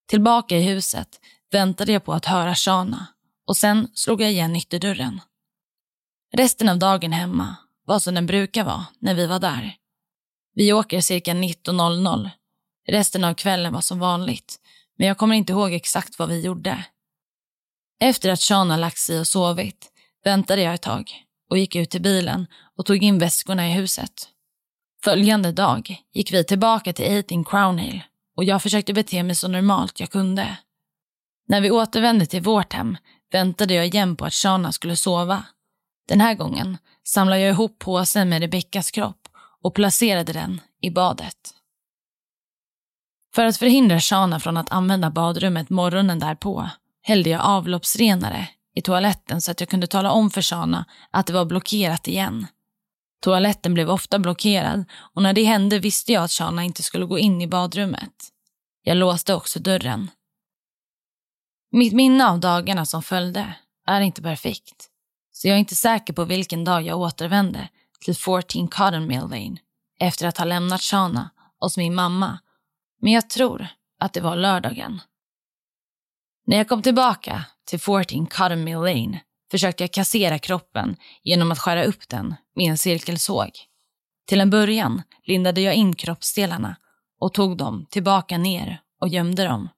Tillbaka 0.08 0.56
i 0.56 0.62
huset 0.62 1.08
väntade 1.52 1.92
jag 1.92 2.04
på 2.04 2.12
att 2.12 2.26
höra 2.26 2.54
Shana 2.54 3.06
och 3.46 3.56
sen 3.56 3.88
slog 3.94 4.20
jag 4.20 4.30
igen 4.30 4.56
ytterdörren. 4.56 5.20
Resten 6.32 6.68
av 6.68 6.78
dagen 6.78 7.12
hemma 7.12 7.56
var 7.86 7.98
som 7.98 8.14
den 8.14 8.26
brukar 8.26 8.64
vara 8.64 8.86
när 8.98 9.14
vi 9.14 9.26
var 9.26 9.38
där. 9.38 9.74
Vi 10.54 10.72
åker 10.72 11.00
cirka 11.00 11.34
19.00. 11.34 12.30
Resten 12.88 13.24
av 13.24 13.34
kvällen 13.34 13.72
var 13.72 13.80
som 13.80 13.98
vanligt, 13.98 14.59
men 15.00 15.08
jag 15.08 15.18
kommer 15.18 15.34
inte 15.34 15.52
ihåg 15.52 15.72
exakt 15.72 16.18
vad 16.18 16.28
vi 16.28 16.40
gjorde. 16.40 16.84
Efter 18.00 18.30
att 18.30 18.40
Shana 18.40 18.76
lagt 18.76 18.98
sig 18.98 19.20
och 19.20 19.26
sovit 19.26 19.92
väntade 20.24 20.62
jag 20.62 20.74
ett 20.74 20.82
tag 20.82 21.12
och 21.50 21.58
gick 21.58 21.76
ut 21.76 21.90
till 21.90 22.02
bilen 22.02 22.46
och 22.76 22.86
tog 22.86 23.02
in 23.02 23.18
väskorna 23.18 23.68
i 23.68 23.72
huset. 23.72 24.28
Följande 25.04 25.52
dag 25.52 25.96
gick 26.12 26.32
vi 26.32 26.44
tillbaka 26.44 26.92
till 26.92 27.18
18 27.18 27.44
Crown 27.44 27.78
Hill 27.78 28.02
och 28.36 28.44
jag 28.44 28.62
försökte 28.62 28.92
bete 28.92 29.22
mig 29.22 29.34
så 29.34 29.48
normalt 29.48 30.00
jag 30.00 30.10
kunde. 30.10 30.56
När 31.48 31.60
vi 31.60 31.70
återvände 31.70 32.26
till 32.26 32.42
vårt 32.42 32.72
hem 32.72 32.96
väntade 33.32 33.74
jag 33.74 33.86
igen 33.86 34.16
på 34.16 34.24
att 34.24 34.34
Shana 34.34 34.72
skulle 34.72 34.96
sova. 34.96 35.44
Den 36.08 36.20
här 36.20 36.34
gången 36.34 36.78
samlade 37.04 37.40
jag 37.40 37.50
ihop 37.50 37.78
påsen 37.78 38.28
med 38.28 38.40
Rebeckas 38.40 38.90
kropp 38.90 39.28
och 39.62 39.74
placerade 39.74 40.32
den 40.32 40.60
i 40.80 40.90
badet. 40.90 41.59
För 43.34 43.44
att 43.44 43.56
förhindra 43.56 44.00
Shana 44.00 44.40
från 44.40 44.56
att 44.56 44.72
använda 44.72 45.10
badrummet 45.10 45.70
morgonen 45.70 46.18
därpå 46.18 46.70
hällde 47.02 47.30
jag 47.30 47.40
avloppsrenare 47.40 48.48
i 48.74 48.82
toaletten 48.82 49.40
så 49.40 49.50
att 49.50 49.60
jag 49.60 49.68
kunde 49.68 49.86
tala 49.86 50.12
om 50.12 50.30
för 50.30 50.42
Shana 50.42 50.84
att 51.10 51.26
det 51.26 51.32
var 51.32 51.44
blockerat 51.44 52.08
igen. 52.08 52.46
Toaletten 53.22 53.74
blev 53.74 53.90
ofta 53.90 54.18
blockerad 54.18 54.84
och 55.14 55.22
när 55.22 55.32
det 55.32 55.44
hände 55.44 55.78
visste 55.78 56.12
jag 56.12 56.24
att 56.24 56.30
Shana 56.30 56.64
inte 56.64 56.82
skulle 56.82 57.06
gå 57.06 57.18
in 57.18 57.42
i 57.42 57.46
badrummet. 57.46 58.28
Jag 58.82 58.96
låste 58.96 59.34
också 59.34 59.58
dörren. 59.58 60.10
Mitt 61.72 61.92
minne 61.92 62.28
av 62.28 62.40
dagarna 62.40 62.86
som 62.86 63.02
följde 63.02 63.54
är 63.86 64.00
inte 64.00 64.22
perfekt, 64.22 64.88
så 65.32 65.48
jag 65.48 65.54
är 65.54 65.58
inte 65.58 65.74
säker 65.74 66.12
på 66.12 66.24
vilken 66.24 66.64
dag 66.64 66.82
jag 66.82 67.00
återvände 67.00 67.68
till 68.04 68.16
14 68.16 68.68
Cotton 68.68 69.06
Mill 69.06 69.20
Lane 69.20 69.56
efter 70.00 70.26
att 70.26 70.38
ha 70.38 70.44
lämnat 70.44 70.80
Shana 70.80 71.30
hos 71.58 71.76
min 71.76 71.94
mamma, 71.94 72.38
men 73.00 73.12
jag 73.12 73.30
tror 73.30 73.66
att 73.98 74.12
det 74.12 74.20
var 74.20 74.36
lördagen. 74.36 75.00
När 76.46 76.56
jag 76.56 76.68
kom 76.68 76.82
tillbaka 76.82 77.44
till 77.64 77.80
14 77.80 78.26
Cotton 78.26 78.64
Mill 78.64 78.78
Lane 78.78 79.20
försökte 79.50 79.82
jag 79.82 79.92
kassera 79.92 80.38
kroppen 80.38 80.96
genom 81.22 81.52
att 81.52 81.58
skära 81.58 81.84
upp 81.84 82.08
den 82.08 82.34
med 82.56 82.70
en 82.70 82.78
cirkelsåg. 82.78 83.50
Till 84.26 84.40
en 84.40 84.50
början 84.50 85.02
lindade 85.24 85.60
jag 85.60 85.74
in 85.74 85.94
kroppsdelarna 85.94 86.76
och 87.20 87.34
tog 87.34 87.56
dem 87.56 87.86
tillbaka 87.90 88.38
ner 88.38 88.80
och 89.00 89.08
gömde 89.08 89.44
dem. 89.44 89.68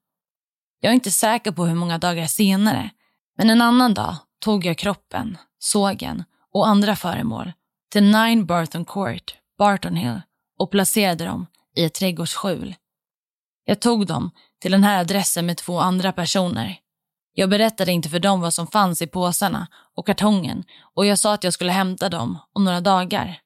Jag 0.81 0.91
är 0.91 0.95
inte 0.95 1.11
säker 1.11 1.53
på 1.53 1.67
hur 1.67 1.75
många 1.75 1.99
dagar 1.99 2.27
senare, 2.27 2.91
men 3.39 3.51
en 3.51 3.63
annan 3.63 3.95
dag 3.95 4.17
tog 4.41 4.65
jag 4.65 4.79
kroppen, 4.79 5.39
sågen 5.59 6.25
och 6.53 6.69
andra 6.69 6.97
föremål 6.97 7.53
till 7.93 8.03
9 8.03 8.45
Barton 8.45 8.85
Court, 8.85 9.35
Barton 9.59 9.97
Hill 9.97 10.21
och 10.59 10.71
placerade 10.71 11.25
dem 11.25 11.47
i 11.77 11.85
ett 11.85 11.95
trädgårdsskjul. 11.95 12.75
Jag 13.73 13.81
tog 13.81 14.07
dem 14.07 14.31
till 14.61 14.73
den 14.73 14.85
här 14.85 15.01
adressen 15.01 15.47
med 15.47 15.57
två 15.57 15.79
andra 15.79 16.13
personer. 16.13 16.79
Jag 17.35 17.51
berättade 17.51 17.93
inte 17.93 18.09
för 18.09 18.19
dem 18.19 18.41
vad 18.41 18.55
som 18.55 18.67
fanns 18.67 19.03
i 19.03 19.07
påsarna 19.07 19.67
och 19.97 20.07
kartongen 20.07 20.65
och 20.95 21.07
jag 21.07 21.19
sa 21.19 21.35
att 21.35 21.45
jag 21.45 21.53
skulle 21.53 21.73
hämta 21.73 22.09
dem 22.09 22.39
om 22.53 22.65
några 22.65 22.81
dagar. 22.81 23.41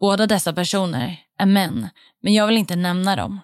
Båda 0.00 0.26
dessa 0.26 0.52
personer 0.52 1.20
är 1.38 1.46
män, 1.46 1.88
men 2.22 2.34
jag 2.34 2.46
vill 2.46 2.56
inte 2.56 2.76
nämna 2.76 3.16
dem. 3.16 3.40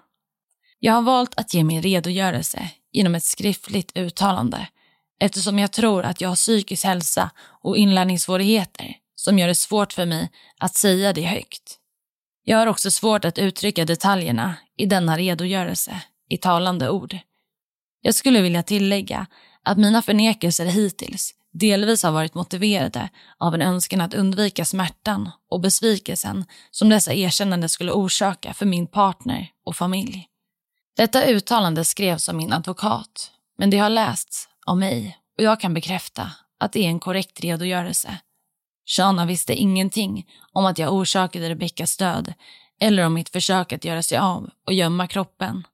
Jag 0.79 0.93
har 0.93 1.03
valt 1.03 1.35
att 1.37 1.55
ge 1.55 1.65
min 1.65 1.83
redogörelse 1.83 2.71
genom 2.93 3.15
ett 3.15 3.25
skriftligt 3.25 3.97
uttalande 3.97 4.69
eftersom 5.21 5.59
jag 5.59 5.73
tror 5.73 6.05
att 6.05 6.21
jag 6.21 6.29
har 6.29 6.37
psykisk 6.37 6.85
hälsa 6.85 7.31
och 7.63 7.77
inlärningssvårigheter 7.77 8.97
som 9.15 9.39
gör 9.39 9.49
det 9.49 9.55
svårt 9.55 9.93
för 9.93 10.07
mig 10.07 10.31
att 10.59 10.75
säga 10.75 11.13
det 11.13 11.23
högt. 11.23 11.79
Jag 12.45 12.59
har 12.59 12.67
också 12.67 12.91
svårt 12.91 13.25
att 13.25 13.39
uttrycka 13.39 13.85
detaljerna 13.85 14.57
i 14.77 14.87
denna 14.87 15.19
redogörelse 15.19 16.03
i 16.29 16.37
talande 16.37 16.91
ord. 16.91 17.19
Jag 18.01 18.15
skulle 18.15 18.43
vilja 18.43 18.63
tillägga 18.63 19.27
att 19.63 19.79
mina 19.79 20.03
förnekelser 20.03 20.67
hittills 20.67 21.35
delvis 21.53 22.03
har 22.03 22.13
varit 22.13 22.35
motiverade 22.35 23.09
av 23.39 23.55
en 23.55 23.63
önskan 23.63 24.01
att 24.01 24.15
undvika 24.15 24.65
smärtan 24.65 25.31
och 25.51 25.61
besvikelsen 25.61 26.45
som 26.71 26.89
dessa 26.89 27.15
erkännanden 27.15 27.69
skulle 27.69 27.93
orsaka 27.93 28.55
för 28.55 28.67
min 28.67 28.87
partner 28.87 29.49
och 29.65 29.77
familj. 29.77 30.29
Detta 30.97 31.25
uttalande 31.25 31.85
skrevs 31.85 32.29
av 32.29 32.35
min 32.35 32.53
advokat, 32.53 33.31
men 33.59 33.71
det 33.71 33.79
har 33.79 33.91
lästs 33.91 34.49
av 34.67 34.79
mig 34.79 35.19
och 35.39 35.45
jag 35.45 35.61
kan 35.61 35.75
bekräfta 35.75 36.31
att 36.61 36.73
det 36.73 36.85
är 36.85 36.89
en 36.89 37.01
korrekt 37.01 37.41
redogörelse. 37.41 38.19
Shana 38.87 39.27
visste 39.27 39.55
ingenting 39.55 40.27
om 40.53 40.67
att 40.67 40.79
jag 40.79 40.93
orsakade 40.93 41.49
Rebeckas 41.49 41.97
död 41.97 42.35
eller 42.81 43.07
om 43.07 43.15
mitt 43.15 43.29
försök 43.29 43.73
att 43.73 43.85
göra 43.85 44.03
sig 44.03 44.19
av 44.19 44.51
och 44.67 44.73
gömma 44.73 45.07
kroppen. 45.07 45.67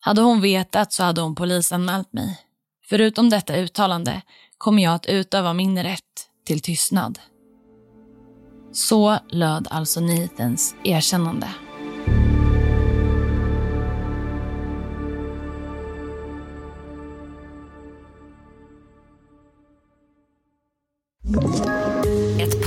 Hade 0.00 0.20
hon 0.20 0.40
vetat 0.40 0.92
så 0.92 1.02
hade 1.02 1.20
hon 1.20 1.34
polisanmält 1.34 2.12
mig. 2.12 2.40
Förutom 2.88 3.30
detta 3.30 3.56
uttalande 3.56 4.22
kommer 4.58 4.82
jag 4.82 4.94
att 4.94 5.06
utöva 5.06 5.54
min 5.54 5.82
rätt 5.82 6.28
till 6.46 6.60
tystnad. 6.60 7.18
Så 8.72 9.18
löd 9.28 9.68
alltså 9.70 10.00
Nathans 10.00 10.74
erkännande. 10.84 11.48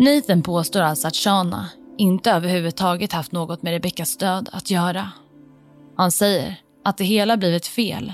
Nathan 0.00 0.42
påstår 0.42 0.80
alltså 0.80 1.08
att 1.08 1.16
Shana 1.16 1.68
inte 1.98 2.30
överhuvudtaget 2.30 3.12
haft 3.12 3.32
något 3.32 3.62
med 3.62 3.72
Rebeckas 3.72 4.16
död 4.16 4.48
att 4.52 4.70
göra. 4.70 5.08
Han 5.96 6.12
säger 6.12 6.56
att 6.84 6.98
det 6.98 7.04
hela 7.04 7.36
blivit 7.36 7.66
fel. 7.66 8.12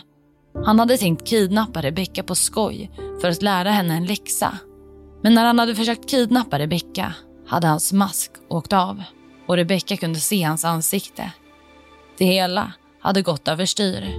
Han 0.64 0.79
hade 0.79 0.97
tänkt 0.97 1.27
kidnappa 1.27 1.83
Rebecka 1.83 2.23
på 2.23 2.35
skoj 2.35 2.91
för 3.21 3.29
att 3.29 3.43
lära 3.43 3.71
henne 3.71 3.95
en 3.95 4.07
läxa. 4.07 4.59
Men 5.23 5.35
när 5.35 5.45
han 5.45 5.59
hade 5.59 5.75
försökt 5.75 6.11
kidnappa 6.11 6.59
Rebecka 6.59 7.14
hade 7.47 7.67
hans 7.67 7.93
mask 7.93 8.33
åkt 8.49 8.73
av 8.73 9.03
och 9.47 9.57
Rebecka 9.57 9.97
kunde 9.97 10.21
se 10.21 10.43
hans 10.43 10.64
ansikte. 10.64 11.33
Det 12.19 12.25
hela 12.25 12.73
hade 13.01 13.23
gått 13.23 13.49
överstyr. 13.49 14.14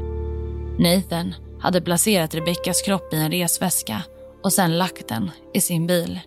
Nathan 0.79 1.35
hade 1.61 1.81
placerat 1.81 2.35
Rebeckas 2.35 2.81
kropp 2.81 3.13
i 3.13 3.17
en 3.17 3.31
resväska 3.31 4.01
och 4.43 4.53
sen 4.53 4.77
lagt 4.77 5.07
den 5.07 5.31
i 5.53 5.61
sin 5.61 5.87
bil. 5.87 6.19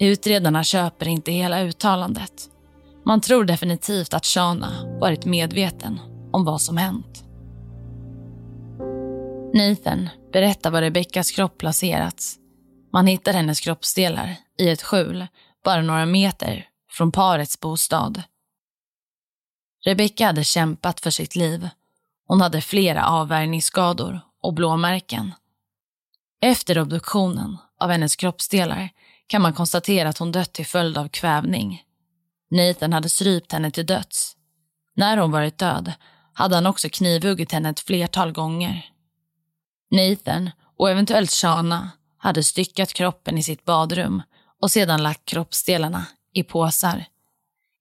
Utredarna 0.00 0.64
köper 0.64 1.08
inte 1.08 1.32
hela 1.32 1.62
uttalandet. 1.62 2.50
Man 3.04 3.20
tror 3.20 3.44
definitivt 3.44 4.14
att 4.14 4.26
Shana 4.26 4.98
varit 5.00 5.24
medveten 5.24 6.00
om 6.32 6.44
vad 6.44 6.60
som 6.60 6.76
hänt. 6.76 7.24
Nathan 9.54 10.08
berättar 10.32 10.70
var 10.70 10.82
Rebeckas 10.82 11.30
kropp 11.30 11.58
placerats. 11.58 12.38
Man 12.92 13.06
hittar 13.06 13.32
hennes 13.32 13.60
kroppsdelar 13.60 14.36
i 14.58 14.68
ett 14.68 14.82
skjul 14.82 15.26
bara 15.64 15.82
några 15.82 16.06
meter 16.06 16.68
från 16.90 17.12
parets 17.12 17.60
bostad. 17.60 18.22
Rebecka 19.84 20.26
hade 20.26 20.44
kämpat 20.44 21.00
för 21.00 21.10
sitt 21.10 21.36
liv. 21.36 21.68
Hon 22.26 22.40
hade 22.40 22.60
flera 22.60 23.06
avvärjningsskador 23.06 24.20
och 24.42 24.54
blåmärken. 24.54 25.34
Efter 26.40 26.78
obduktionen 26.78 27.56
av 27.80 27.90
hennes 27.90 28.16
kroppsdelar 28.16 28.90
kan 29.28 29.42
man 29.42 29.52
konstatera 29.52 30.08
att 30.08 30.18
hon 30.18 30.32
dött 30.32 30.52
till 30.52 30.66
följd 30.66 30.98
av 30.98 31.08
kvävning. 31.08 31.82
Nathan 32.50 32.92
hade 32.92 33.08
strypt 33.08 33.52
henne 33.52 33.70
till 33.70 33.86
döds. 33.86 34.36
När 34.94 35.16
hon 35.16 35.30
varit 35.30 35.58
död 35.58 35.92
hade 36.32 36.54
han 36.54 36.66
också 36.66 36.88
knivhuggit 36.88 37.52
henne 37.52 37.68
ett 37.68 37.80
flertal 37.80 38.32
gånger. 38.32 38.90
Nathan 39.90 40.50
och 40.78 40.90
eventuellt 40.90 41.30
Shana 41.30 41.90
hade 42.18 42.44
styckat 42.44 42.92
kroppen 42.92 43.38
i 43.38 43.42
sitt 43.42 43.64
badrum 43.64 44.22
och 44.60 44.70
sedan 44.70 45.02
lagt 45.02 45.24
kroppsdelarna 45.24 46.06
i 46.32 46.42
påsar. 46.42 47.04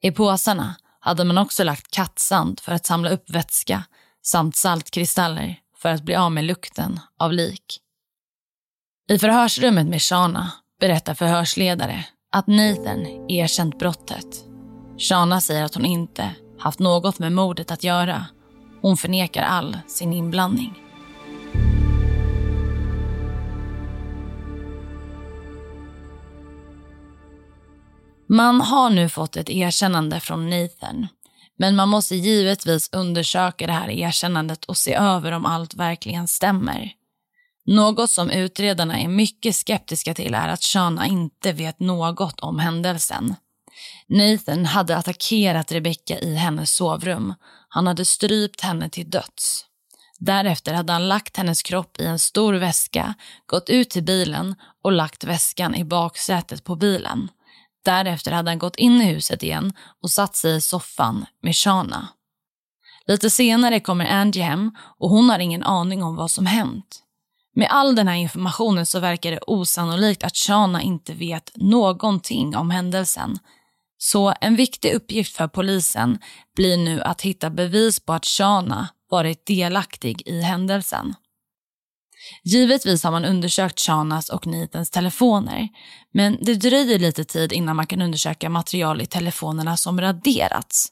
I 0.02 0.12
påsarna 0.12 0.76
hade 1.00 1.24
man 1.24 1.38
också 1.38 1.64
lagt 1.64 1.92
kattsand 1.92 2.60
för 2.60 2.72
att 2.72 2.86
samla 2.86 3.10
upp 3.10 3.30
vätska 3.30 3.84
samt 4.22 4.56
saltkristaller 4.56 5.60
för 5.78 5.90
att 5.90 6.04
bli 6.04 6.16
av 6.16 6.32
med 6.32 6.44
lukten 6.44 7.00
av 7.18 7.34
lik. 7.34 7.82
I 9.10 9.20
förhörsrummet 9.20 9.88
med 9.88 10.02
Shana 10.02 10.52
berättar 10.80 11.14
förhörsledare 11.14 12.06
att 12.32 12.48
Nathan 12.48 13.32
erkänt 13.32 13.80
brottet. 13.80 14.26
Shana 14.98 15.42
säger 15.42 15.64
att 15.64 15.76
hon 15.76 15.86
inte 15.86 16.32
haft 16.60 16.80
något 16.80 17.20
med 17.20 17.32
mordet 17.32 17.72
att 17.72 17.84
göra. 17.84 18.26
Hon 18.82 18.98
förnekar 18.98 19.44
all 19.44 19.78
sin 19.88 20.14
inblandning. 20.14 20.84
Man 28.30 28.62
har 28.62 28.90
nu 28.90 29.10
fått 29.10 29.38
ett 29.38 29.50
erkännande 29.50 30.20
från 30.20 30.50
Nathan. 30.50 31.08
Men 31.60 31.76
man 31.76 31.90
måste 31.90 32.16
givetvis 32.16 32.90
undersöka 32.94 33.68
det 33.68 33.74
här 33.74 33.90
erkännandet 33.90 34.66
och 34.66 34.78
se 34.78 34.94
över 34.94 35.32
om 35.32 35.46
allt 35.46 35.74
verkligen 35.74 36.28
stämmer. 36.28 36.97
Något 37.68 38.12
som 38.12 38.30
utredarna 38.30 39.00
är 39.00 39.08
mycket 39.08 39.56
skeptiska 39.56 40.14
till 40.14 40.34
är 40.34 40.48
att 40.48 40.64
Shana 40.64 41.08
inte 41.08 41.54
vet 41.54 41.80
något 41.80 42.40
om 42.40 42.60
händelsen. 42.60 43.36
Nathan 44.08 44.66
hade 44.66 44.98
attackerat 44.98 45.72
Rebecca 45.72 46.20
i 46.20 46.36
hennes 46.36 46.72
sovrum. 46.72 47.34
Han 47.70 47.88
hade 47.88 48.06
strypt 48.06 48.62
henne 48.62 48.90
till 48.90 49.10
döds. 49.10 49.66
Därefter 50.20 50.74
hade 50.74 50.94
han 50.94 51.08
lagt 51.08 51.38
hennes 51.38 51.64
kropp 51.64 52.00
i 52.00 52.06
en 52.06 52.20
stor 52.20 52.54
väska, 52.54 53.14
gått 53.46 53.70
ut 53.70 53.90
till 53.90 54.04
bilen 54.04 54.56
och 54.84 54.92
lagt 54.92 55.24
väskan 55.24 55.76
i 55.76 55.84
baksätet 55.84 56.64
på 56.64 56.76
bilen. 56.76 57.30
Därefter 57.86 58.32
hade 58.32 58.52
han 58.52 58.60
gått 58.60 58.76
in 58.76 59.02
i 59.02 59.06
huset 59.06 59.44
igen 59.44 59.74
och 60.04 60.12
satt 60.12 60.36
sig 60.36 60.56
i 60.56 60.62
soffan 60.62 61.26
med 61.42 61.56
Shana. 61.56 62.08
Lite 63.08 63.30
senare 63.30 63.80
kommer 63.80 64.06
Angie 64.06 64.44
hem 64.44 64.72
och 65.00 65.10
hon 65.10 65.30
har 65.30 65.40
ingen 65.40 65.64
aning 65.64 66.04
om 66.04 66.16
vad 66.16 66.32
som 66.32 66.46
hänt. 66.46 67.04
Med 67.58 67.68
all 67.70 67.96
den 67.96 68.08
här 68.08 68.16
informationen 68.16 68.86
så 68.86 69.00
verkar 69.00 69.32
det 69.32 69.40
osannolikt 69.48 70.24
att 70.24 70.36
Shana 70.36 70.82
inte 70.82 71.14
vet 71.14 71.52
någonting 71.56 72.56
om 72.56 72.70
händelsen. 72.70 73.40
Så 73.98 74.34
en 74.42 74.56
viktig 74.56 74.94
uppgift 74.94 75.36
för 75.36 75.48
polisen 75.48 76.20
blir 76.56 76.78
nu 76.78 77.02
att 77.02 77.22
hitta 77.22 77.50
bevis 77.50 78.00
på 78.00 78.14
att 78.14 78.26
Shana 78.26 78.88
varit 79.10 79.46
delaktig 79.46 80.22
i 80.26 80.42
händelsen. 80.42 81.14
Givetvis 82.44 83.04
har 83.04 83.12
man 83.12 83.26
undersökt 83.26 83.80
Shanas 83.80 84.30
och 84.30 84.48
Nitens 84.48 84.90
telefoner, 84.90 85.68
men 86.14 86.38
det 86.42 86.54
dröjer 86.56 87.00
lite 87.00 87.24
tid 87.24 87.54
innan 87.54 87.76
man 87.76 87.88
kan 87.88 88.02
undersöka 88.02 88.50
material 88.50 89.02
i 89.02 89.06
telefonerna 89.06 89.78
som 89.78 90.02
raderats. 90.02 90.88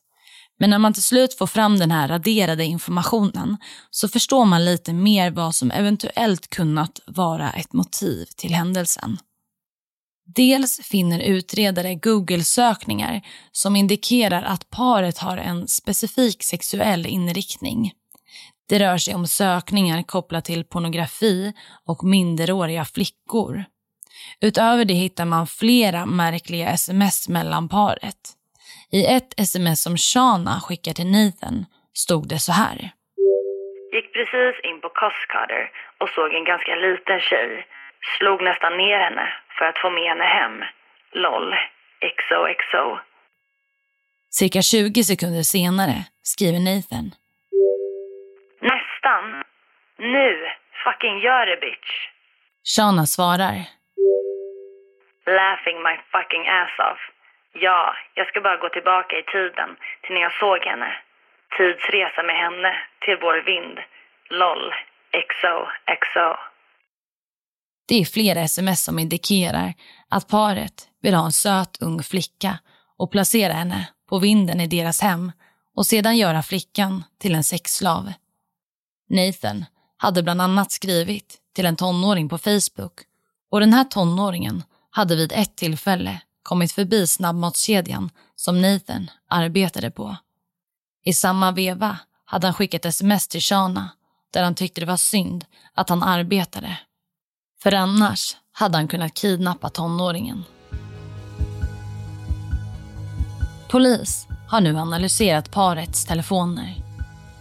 Men 0.59 0.69
när 0.69 0.79
man 0.79 0.93
till 0.93 1.03
slut 1.03 1.33
får 1.33 1.47
fram 1.47 1.79
den 1.79 1.91
här 1.91 2.07
raderade 2.07 2.65
informationen 2.65 3.57
så 3.89 4.07
förstår 4.07 4.45
man 4.45 4.65
lite 4.65 4.93
mer 4.93 5.31
vad 5.31 5.55
som 5.55 5.71
eventuellt 5.71 6.49
kunnat 6.49 6.99
vara 7.07 7.51
ett 7.51 7.73
motiv 7.73 8.25
till 8.37 8.53
händelsen. 8.53 9.17
Dels 10.25 10.79
finner 10.83 11.19
utredare 11.19 11.95
Google-sökningar 11.95 13.21
som 13.51 13.75
indikerar 13.75 14.43
att 14.43 14.69
paret 14.69 15.17
har 15.17 15.37
en 15.37 15.67
specifik 15.67 16.43
sexuell 16.43 17.05
inriktning. 17.05 17.91
Det 18.69 18.79
rör 18.79 18.97
sig 18.97 19.15
om 19.15 19.27
sökningar 19.27 20.03
kopplat 20.03 20.45
till 20.45 20.63
pornografi 20.63 21.53
och 21.85 22.03
minderåriga 22.03 22.85
flickor. 22.85 23.65
Utöver 24.41 24.85
det 24.85 24.93
hittar 24.93 25.25
man 25.25 25.47
flera 25.47 26.05
märkliga 26.05 26.69
sms 26.69 27.29
mellan 27.29 27.69
paret. 27.69 28.33
I 28.99 29.01
ett 29.17 29.31
sms 29.39 29.79
som 29.83 29.95
Shana 29.97 30.55
skickar 30.65 30.93
till 30.93 31.11
Nathan 31.15 31.57
stod 32.03 32.23
det 32.29 32.39
så 32.47 32.51
här. 32.61 32.77
Gick 33.95 34.07
precis 34.17 34.55
in 34.69 34.77
på 34.83 34.89
Costcutter 35.01 35.63
och 35.99 36.09
såg 36.15 36.29
en 36.33 36.45
ganska 36.51 36.75
liten 36.75 37.19
tjej. 37.29 37.49
Slog 38.17 38.39
nästan 38.49 38.73
ner 38.77 38.99
henne 39.05 39.27
för 39.57 39.65
att 39.65 39.77
få 39.81 39.89
med 39.89 40.07
henne 40.11 40.27
hem. 40.37 40.55
LOL. 41.23 41.47
XOXO. 42.17 42.83
Cirka 44.39 44.61
20 44.61 45.03
sekunder 45.03 45.43
senare 45.43 45.97
skriver 46.21 46.59
Nathan. 46.69 47.05
Nästan. 48.71 49.23
Nu. 50.15 50.31
Fucking 50.83 51.17
gör 51.19 51.45
det 51.45 51.57
bitch. 51.65 51.91
Shana 52.73 53.05
svarar. 53.05 53.57
Laughing 55.39 55.77
my 55.87 55.95
fucking 56.13 56.45
ass 56.59 56.75
off. 56.89 57.14
Ja, 57.59 57.95
jag 58.13 58.27
ska 58.27 58.41
bara 58.41 58.57
gå 58.57 58.69
tillbaka 58.69 59.15
i 59.19 59.23
tiden 59.23 59.69
till 60.01 60.13
när 60.13 60.21
jag 60.21 60.33
såg 60.33 60.59
henne. 60.59 60.91
Tidsresa 61.57 62.23
med 62.23 62.37
henne 62.45 62.71
till 63.05 63.17
vår 63.21 63.37
vind. 63.45 63.77
LOL. 64.29 64.73
XO, 65.29 65.55
XO. 66.01 66.29
Det 67.87 67.95
är 67.95 68.05
flera 68.05 68.41
sms 68.41 68.83
som 68.83 68.99
indikerar 68.99 69.73
att 70.09 70.27
paret 70.27 70.87
vill 71.01 71.13
ha 71.13 71.25
en 71.25 71.31
söt 71.31 71.81
ung 71.81 72.03
flicka 72.03 72.59
och 72.97 73.11
placera 73.11 73.53
henne 73.53 73.89
på 74.09 74.19
vinden 74.19 74.61
i 74.61 74.67
deras 74.67 75.01
hem 75.01 75.31
och 75.75 75.85
sedan 75.85 76.17
göra 76.17 76.41
flickan 76.43 77.03
till 77.21 77.35
en 77.35 77.43
sexslav. 77.43 78.13
Nathan 79.09 79.65
hade 79.97 80.23
bland 80.23 80.41
annat 80.41 80.71
skrivit 80.71 81.37
till 81.55 81.65
en 81.65 81.75
tonåring 81.75 82.29
på 82.29 82.37
Facebook 82.37 82.93
och 83.51 83.59
den 83.59 83.73
här 83.73 83.83
tonåringen 83.83 84.63
hade 84.91 85.15
vid 85.15 85.31
ett 85.31 85.57
tillfälle 85.57 86.21
kommit 86.45 86.71
förbi 86.71 87.07
snabbmatskedjan 87.07 88.09
som 88.35 88.61
Nathan 88.61 89.11
arbetade 89.29 89.91
på. 89.91 90.15
I 91.05 91.13
samma 91.13 91.51
veva 91.51 91.97
hade 92.25 92.47
han 92.47 92.53
skickat 92.53 92.85
sms 92.85 93.27
till 93.27 93.41
Shana 93.41 93.89
där 94.33 94.43
han 94.43 94.55
tyckte 94.55 94.81
det 94.81 94.87
var 94.87 94.97
synd 94.97 95.45
att 95.73 95.89
han 95.89 96.03
arbetade. 96.03 96.77
För 97.63 97.73
annars 97.73 98.37
hade 98.51 98.77
han 98.77 98.87
kunnat 98.87 99.13
kidnappa 99.13 99.69
tonåringen. 99.69 100.43
Polis 103.69 104.27
har 104.49 104.61
nu 104.61 104.77
analyserat 104.77 105.51
parets 105.51 106.05
telefoner. 106.05 106.75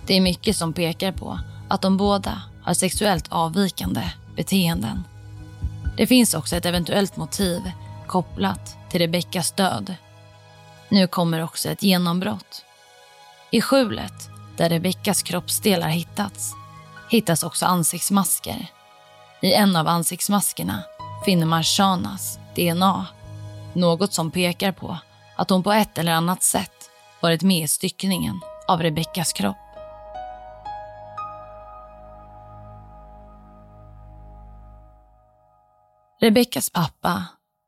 Det 0.06 0.14
är 0.14 0.20
mycket 0.20 0.56
som 0.56 0.72
pekar 0.72 1.12
på 1.12 1.38
att 1.68 1.82
de 1.82 1.96
båda 1.96 2.42
har 2.62 2.74
sexuellt 2.74 3.26
avvikande 3.28 4.02
beteenden. 4.36 5.04
Det 5.96 6.06
finns 6.06 6.34
också 6.34 6.56
ett 6.56 6.66
eventuellt 6.66 7.16
motiv 7.16 7.70
kopplat 8.06 8.76
till 8.94 9.00
Rebeckas 9.00 9.52
död. 9.52 9.94
Nu 10.88 11.06
kommer 11.06 11.42
också 11.42 11.68
ett 11.68 11.82
genombrott. 11.82 12.64
I 13.50 13.60
skjulet 13.60 14.30
där 14.56 14.68
Rebeckas 14.68 15.22
kroppsdelar 15.22 15.88
hittats 15.88 16.52
hittas 17.10 17.42
också 17.42 17.66
ansiktsmasker. 17.66 18.66
I 19.42 19.52
en 19.52 19.76
av 19.76 19.88
ansiktsmaskerna 19.88 20.82
finner 21.24 21.46
man 21.46 21.62
Shanas 21.62 22.38
DNA. 22.56 23.06
Något 23.72 24.12
som 24.12 24.30
pekar 24.30 24.72
på 24.72 24.98
att 25.36 25.50
hon 25.50 25.62
på 25.62 25.72
ett 25.72 25.98
eller 25.98 26.12
annat 26.12 26.42
sätt 26.42 26.90
varit 27.20 27.42
med 27.42 27.64
i 27.64 27.68
styckningen 27.68 28.40
av 28.68 28.82
Rebeckas 28.82 29.32
kropp. 29.32 29.56
Rebeckas 36.20 36.70
pappa 36.70 37.24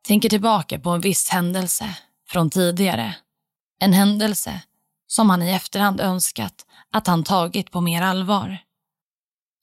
tänker 0.06 0.28
tillbaka 0.28 0.78
på 0.78 0.90
en 0.90 1.00
viss 1.00 1.28
händelse 1.28 1.96
från 2.28 2.50
tidigare. 2.50 3.16
En 3.80 3.92
händelse 3.92 4.62
som 5.06 5.30
han 5.30 5.42
i 5.42 5.50
efterhand 5.50 6.00
önskat 6.00 6.66
att 6.92 7.06
han 7.06 7.24
tagit 7.24 7.70
på 7.70 7.80
mer 7.80 8.02
allvar. 8.02 8.58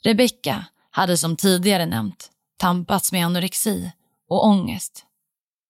Rebecka 0.03 0.65
hade 0.91 1.17
som 1.17 1.35
tidigare 1.35 1.85
nämnt 1.85 2.29
tampats 2.57 3.11
med 3.11 3.25
anorexi 3.25 3.91
och 4.29 4.45
ångest. 4.45 5.05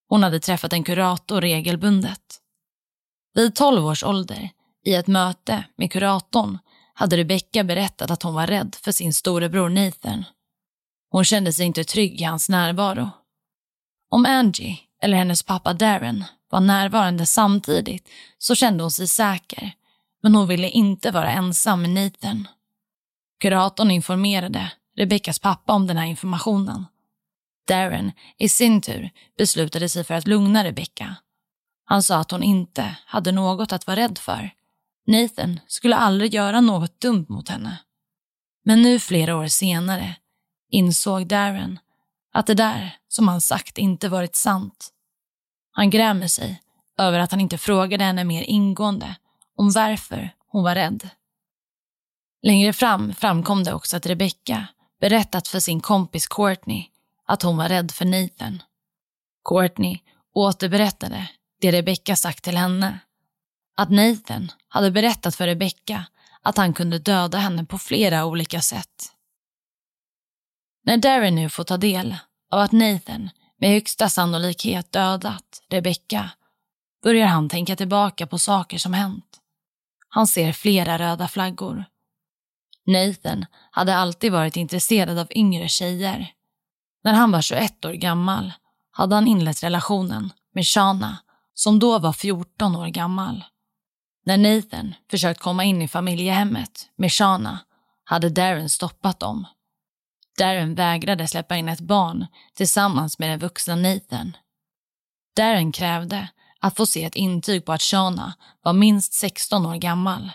Hon 0.09 0.23
hade 0.23 0.39
träffat 0.39 0.73
en 0.73 0.83
kurator 0.83 1.41
regelbundet. 1.41 2.39
Vid 3.33 3.55
12 3.55 3.85
års 3.85 4.03
ålder, 4.03 4.49
i 4.85 4.93
ett 4.93 5.07
möte 5.07 5.63
med 5.75 5.91
kuratorn, 5.91 6.59
hade 6.93 7.17
Rebecca 7.17 7.63
berättat 7.63 8.11
att 8.11 8.23
hon 8.23 8.33
var 8.33 8.47
rädd 8.47 8.75
för 8.81 8.91
sin 8.91 9.13
storebror 9.13 9.69
Nathan. 9.69 10.25
Hon 11.09 11.25
kände 11.25 11.53
sig 11.53 11.65
inte 11.65 11.83
trygg 11.83 12.21
i 12.21 12.23
hans 12.23 12.49
närvaro. 12.49 13.22
Om 14.13 14.25
Angie, 14.25 14.79
eller 15.01 15.17
hennes 15.17 15.43
pappa 15.43 15.73
Darren, 15.73 16.23
var 16.49 16.59
närvarande 16.59 17.25
samtidigt 17.25 18.09
så 18.37 18.55
kände 18.55 18.83
hon 18.83 18.91
sig 18.91 19.07
säker, 19.07 19.71
men 20.23 20.35
hon 20.35 20.47
ville 20.47 20.69
inte 20.69 21.11
vara 21.11 21.31
ensam 21.31 21.81
med 21.81 21.89
Nathan. 21.89 22.47
Kuratorn 23.39 23.91
informerade 23.91 24.71
Rebeckas 24.97 25.39
pappa 25.39 25.73
om 25.73 25.87
den 25.87 25.97
här 25.97 26.05
informationen. 26.05 26.85
Darren, 27.67 28.11
i 28.37 28.49
sin 28.49 28.81
tur, 28.81 29.09
beslutade 29.37 29.89
sig 29.89 30.03
för 30.03 30.13
att 30.13 30.27
lugna 30.27 30.63
Rebecca. 30.63 31.15
Han 31.85 32.03
sa 32.03 32.17
att 32.17 32.31
hon 32.31 32.43
inte 32.43 32.95
hade 33.05 33.31
något 33.31 33.71
att 33.71 33.87
vara 33.87 33.97
rädd 33.97 34.17
för. 34.17 34.49
Nathan 35.07 35.59
skulle 35.67 35.95
aldrig 35.95 36.33
göra 36.33 36.61
något 36.61 36.99
dumt 36.99 37.25
mot 37.29 37.49
henne. 37.49 37.77
Men 38.65 38.81
nu 38.81 38.99
flera 38.99 39.37
år 39.37 39.47
senare 39.47 40.15
insåg 40.69 41.27
Darren 41.27 41.79
att 42.33 42.47
det 42.47 42.53
där 42.53 42.97
som 43.07 43.27
han 43.27 43.41
sagt 43.41 43.77
inte 43.77 44.09
varit 44.09 44.35
sant. 44.35 44.89
Han 45.71 45.89
grämer 45.89 46.27
sig 46.27 46.61
över 46.97 47.19
att 47.19 47.31
han 47.31 47.41
inte 47.41 47.57
frågade 47.57 48.03
henne 48.03 48.23
mer 48.23 48.43
ingående 48.43 49.15
om 49.57 49.71
varför 49.71 50.35
hon 50.47 50.63
var 50.63 50.75
rädd. 50.75 51.09
Längre 52.41 52.73
fram 52.73 53.13
framkom 53.13 53.63
det 53.63 53.73
också 53.73 53.97
att 53.97 54.05
Rebecca 54.05 54.67
berättat 55.01 55.47
för 55.47 55.59
sin 55.59 55.81
kompis 55.81 56.27
Courtney 56.27 56.85
att 57.27 57.41
hon 57.41 57.57
var 57.57 57.69
rädd 57.69 57.91
för 57.91 58.05
Nathan. 58.05 58.63
Courtney 59.49 59.99
återberättade 60.33 61.29
det 61.61 61.71
Rebecca 61.71 62.15
sagt 62.15 62.43
till 62.43 62.57
henne. 62.57 62.99
Att 63.75 63.89
Nathan 63.89 64.51
hade 64.67 64.91
berättat 64.91 65.35
för 65.35 65.47
Rebecca 65.47 66.05
att 66.41 66.57
han 66.57 66.73
kunde 66.73 66.99
döda 66.99 67.37
henne 67.37 67.65
på 67.65 67.77
flera 67.77 68.25
olika 68.25 68.61
sätt. 68.61 69.13
När 70.85 70.97
Darren 70.97 71.35
nu 71.35 71.49
får 71.49 71.63
ta 71.63 71.77
del 71.77 72.15
av 72.51 72.59
att 72.59 72.71
Nathan 72.71 73.29
med 73.57 73.69
högsta 73.69 74.09
sannolikhet 74.09 74.91
dödat 74.91 75.61
Rebecca 75.69 76.29
börjar 77.03 77.27
han 77.27 77.49
tänka 77.49 77.75
tillbaka 77.75 78.27
på 78.27 78.39
saker 78.39 78.77
som 78.77 78.93
hänt. 78.93 79.39
Han 80.09 80.27
ser 80.27 80.51
flera 80.51 80.97
röda 80.99 81.27
flaggor. 81.27 81.85
Nathan 82.85 83.45
hade 83.71 83.95
alltid 83.95 84.31
varit 84.31 84.57
intresserad 84.57 85.17
av 85.17 85.27
yngre 85.35 85.67
tjejer. 85.67 86.33
När 87.03 87.13
han 87.13 87.31
var 87.31 87.41
21 87.41 87.85
år 87.85 87.93
gammal 87.93 88.53
hade 88.91 89.15
han 89.15 89.27
inlett 89.27 89.63
relationen 89.63 90.33
med 90.53 90.67
Shana 90.67 91.17
som 91.53 91.79
då 91.79 91.99
var 91.99 92.13
14 92.13 92.75
år 92.75 92.87
gammal. 92.87 93.43
När 94.25 94.37
Nathan 94.37 94.95
försökt 95.11 95.39
komma 95.39 95.63
in 95.63 95.81
i 95.81 95.87
familjehemmet 95.87 96.89
med 96.95 97.11
Shana 97.11 97.59
hade 98.03 98.29
Darren 98.29 98.69
stoppat 98.69 99.19
dem. 99.19 99.45
Darren 100.37 100.75
vägrade 100.75 101.27
släppa 101.27 101.57
in 101.57 101.69
ett 101.69 101.79
barn 101.79 102.25
tillsammans 102.53 103.19
med 103.19 103.29
den 103.29 103.39
vuxna 103.39 103.75
Nathan. 103.75 104.37
Darren 105.35 105.71
krävde 105.71 106.29
att 106.59 106.75
få 106.75 106.85
se 106.85 107.03
ett 107.03 107.15
intyg 107.15 107.65
på 107.65 107.73
att 107.73 107.81
Shana 107.81 108.33
var 108.61 108.73
minst 108.73 109.13
16 109.13 109.65
år 109.65 109.75
gammal. 109.75 110.31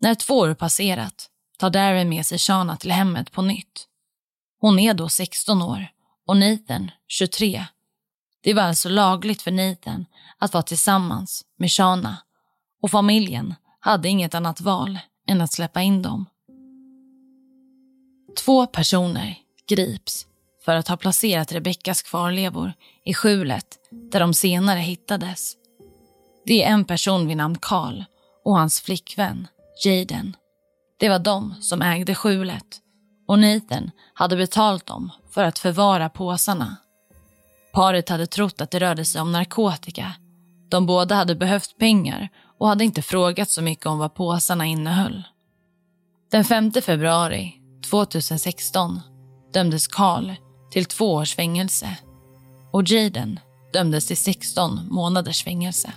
När 0.00 0.14
två 0.14 0.38
år 0.38 0.54
passerat 0.54 1.30
tar 1.58 1.70
Darren 1.70 2.08
med 2.08 2.26
sig 2.26 2.38
Shana 2.38 2.76
till 2.76 2.92
hemmet 2.92 3.32
på 3.32 3.42
nytt. 3.42 3.88
Hon 4.60 4.78
är 4.78 4.94
då 4.94 5.08
16 5.08 5.62
år 5.62 5.88
och 6.26 6.36
Nathan 6.36 6.90
23. 7.08 7.64
Det 8.42 8.54
var 8.54 8.62
alltså 8.62 8.88
lagligt 8.88 9.42
för 9.42 9.50
Nathan 9.50 10.06
att 10.38 10.52
vara 10.52 10.62
tillsammans 10.62 11.44
med 11.56 11.70
Shana 11.70 12.16
och 12.82 12.90
familjen 12.90 13.54
hade 13.80 14.08
inget 14.08 14.34
annat 14.34 14.60
val 14.60 14.98
än 15.26 15.40
att 15.40 15.52
släppa 15.52 15.82
in 15.82 16.02
dem. 16.02 16.26
Två 18.36 18.66
personer 18.66 19.38
grips 19.68 20.26
för 20.64 20.74
att 20.74 20.88
ha 20.88 20.96
placerat 20.96 21.52
Rebeckas 21.52 22.02
kvarlevor 22.02 22.72
i 23.04 23.14
skjulet 23.14 23.66
där 24.12 24.20
de 24.20 24.34
senare 24.34 24.80
hittades. 24.80 25.52
Det 26.46 26.64
är 26.64 26.70
en 26.70 26.84
person 26.84 27.26
vid 27.28 27.36
namn 27.36 27.58
Carl 27.60 28.04
och 28.44 28.58
hans 28.58 28.80
flickvän 28.80 29.46
Jaden. 29.84 30.36
Det 30.98 31.08
var 31.08 31.18
de 31.18 31.54
som 31.60 31.82
ägde 31.82 32.14
skjulet 32.14 32.80
och 33.26 33.38
Nathan 33.38 33.90
hade 34.14 34.36
betalt 34.36 34.86
dem 34.86 35.10
för 35.30 35.44
att 35.44 35.58
förvara 35.58 36.08
påsarna. 36.08 36.76
Paret 37.72 38.08
hade 38.08 38.26
trott 38.26 38.60
att 38.60 38.70
det 38.70 38.80
rörde 38.80 39.04
sig 39.04 39.20
om 39.20 39.32
narkotika. 39.32 40.12
De 40.68 40.86
båda 40.86 41.14
hade 41.14 41.34
behövt 41.34 41.78
pengar 41.78 42.28
och 42.58 42.68
hade 42.68 42.84
inte 42.84 43.02
frågat 43.02 43.50
så 43.50 43.62
mycket 43.62 43.86
om 43.86 43.98
vad 43.98 44.14
påsarna 44.14 44.66
innehöll. 44.66 45.22
Den 46.30 46.44
5 46.44 46.72
februari 46.72 47.61
2016 47.92 49.00
dömdes 49.52 49.88
Carl 49.88 50.32
till 50.70 50.84
två 50.84 51.14
års 51.14 51.34
fängelse 51.34 51.96
och 52.70 52.82
Jaden 52.88 53.40
dömdes 53.72 54.06
till 54.06 54.16
16 54.16 54.80
månaders 54.90 55.44
fängelse. 55.44 55.92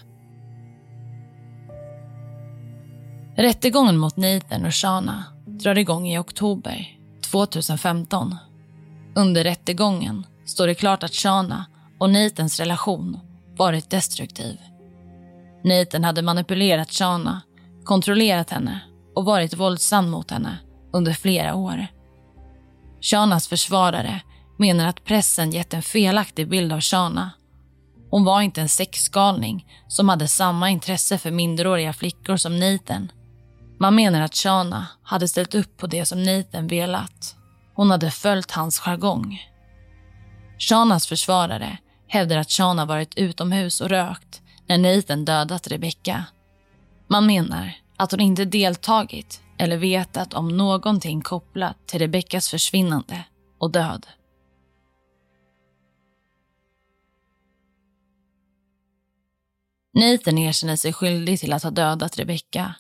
Rättegången 3.37 3.97
mot 3.97 4.17
Nathan 4.17 4.65
och 4.65 4.75
Shana 4.75 5.23
drar 5.45 5.77
igång 5.77 6.07
i 6.07 6.17
oktober 6.17 6.97
2015. 7.31 8.35
Under 9.15 9.43
rättegången 9.43 10.25
står 10.45 10.67
det 10.67 10.75
klart 10.75 11.03
att 11.03 11.13
Shana 11.13 11.65
och 11.99 12.09
Nathans 12.09 12.59
relation 12.59 13.19
varit 13.57 13.89
destruktiv. 13.89 14.57
Nathan 15.63 16.03
hade 16.03 16.21
manipulerat 16.21 16.91
Shana, 16.91 17.41
kontrollerat 17.83 18.49
henne 18.49 18.79
och 19.15 19.25
varit 19.25 19.53
våldsam 19.53 20.09
mot 20.09 20.31
henne 20.31 20.57
under 20.95 21.13
flera 21.13 21.55
år. 21.55 21.87
Shanas 23.01 23.47
försvarare 23.47 24.21
menar 24.57 24.87
att 24.87 25.03
pressen 25.03 25.51
gett 25.51 25.73
en 25.73 25.81
felaktig 25.81 26.49
bild 26.49 26.73
av 26.73 26.81
Shana. 26.81 27.31
Hon 28.09 28.23
var 28.23 28.41
inte 28.41 28.61
en 28.61 28.69
sexgalning 28.69 29.67
som 29.87 30.09
hade 30.09 30.27
samma 30.27 30.69
intresse 30.69 31.17
för 31.17 31.31
minderåriga 31.31 31.93
flickor 31.93 32.37
som 32.37 32.59
Nathan. 32.59 33.11
Man 33.79 33.95
menar 33.95 34.21
att 34.21 34.35
Shana 34.35 34.87
hade 35.03 35.27
ställt 35.27 35.55
upp 35.55 35.77
på 35.77 35.87
det 35.87 36.05
som 36.05 36.23
Nathan 36.23 36.67
velat. 36.67 37.35
Hon 37.75 37.91
hade 37.91 38.11
följt 38.11 38.51
hans 38.51 38.79
jargong. 38.79 39.41
Shanas 40.59 41.07
försvarare 41.07 41.77
hävdar 42.07 42.37
att 42.37 42.51
Shana 42.51 42.85
varit 42.85 43.17
utomhus 43.17 43.81
och 43.81 43.89
rökt 43.89 44.41
när 44.67 44.77
Nathan 44.77 45.25
dödat 45.25 45.67
Rebecca. 45.67 46.25
Man 47.07 47.25
menar 47.25 47.71
att 47.97 48.11
hon 48.11 48.21
inte 48.21 48.45
deltagit 48.45 49.41
eller 49.57 49.77
vetat 49.77 50.33
om 50.33 50.47
någonting 50.47 51.21
kopplat 51.21 51.87
till 51.87 51.99
Rebeckas 51.99 52.49
försvinnande 52.49 53.25
och 53.59 53.71
död. 53.71 54.07
Nathan 59.93 60.37
erkänner 60.37 60.75
sig 60.75 60.93
skyldig 60.93 61.39
till 61.39 61.53
att 61.53 61.63
ha 61.63 61.71
dödat 61.71 62.17
Rebecka, 62.17 62.75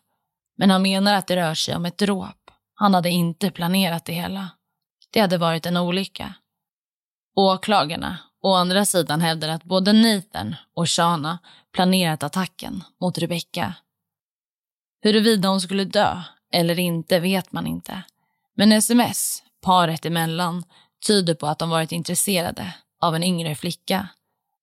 men 0.57 0.69
han 0.69 0.81
menar 0.81 1.13
att 1.13 1.27
det 1.27 1.35
rör 1.35 1.53
sig 1.53 1.75
om 1.75 1.85
ett 1.85 1.97
dråp. 1.97 2.51
Han 2.73 2.93
hade 2.93 3.09
inte 3.09 3.51
planerat 3.51 4.05
det 4.05 4.13
hela. 4.13 4.49
Det 5.11 5.19
hade 5.19 5.37
varit 5.37 5.65
en 5.65 5.77
olycka. 5.77 6.33
Åklagarna, 7.35 8.17
å 8.41 8.53
andra 8.53 8.85
sidan, 8.85 9.21
hävdar 9.21 9.49
att 9.49 9.63
både 9.63 9.93
Nathan 9.93 10.55
och 10.73 10.89
Shana 10.89 11.39
planerat 11.73 12.23
attacken 12.23 12.83
mot 13.01 13.17
Rebecka. 13.17 13.75
Huruvida 15.01 15.49
hon 15.49 15.61
skulle 15.61 15.85
dö 15.85 16.21
eller 16.53 16.79
inte 16.79 17.19
vet 17.19 17.51
man 17.51 17.67
inte. 17.67 18.03
Men 18.55 18.71
sms, 18.71 19.43
paret 19.61 20.05
emellan, 20.05 20.63
tyder 21.07 21.35
på 21.35 21.47
att 21.47 21.59
de 21.59 21.69
varit 21.69 21.91
intresserade 21.91 22.73
av 23.01 23.15
en 23.15 23.23
yngre 23.23 23.55
flicka. 23.55 24.07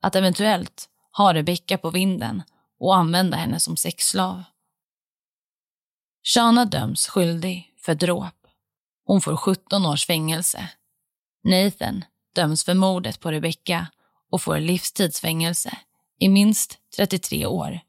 Att 0.01 0.17
eventuellt 0.17 0.89
ha 1.17 1.35
Rebecca 1.35 1.79
på 1.79 1.91
vinden 1.91 2.43
och 2.81 2.97
använda 2.97 3.37
henne 3.37 3.61
som 3.61 3.77
sexslav. 3.77 4.43
Shana 6.25 6.65
döms 6.65 7.07
skyldig 7.07 7.75
för 7.79 7.95
dråp. 7.95 8.47
Hon 9.05 9.21
får 9.21 9.37
17 9.37 9.87
års 9.87 10.07
fängelse. 10.07 10.69
Nathan 11.45 12.05
döms 12.35 12.65
för 12.65 12.75
mordet 12.75 13.21
på 13.21 13.31
Rebecca 13.31 13.87
och 14.31 14.43
får 14.43 14.59
livstidsfängelse 14.59 15.79
i 16.19 16.29
minst 16.29 16.79
33 16.97 17.47
år. 17.47 17.81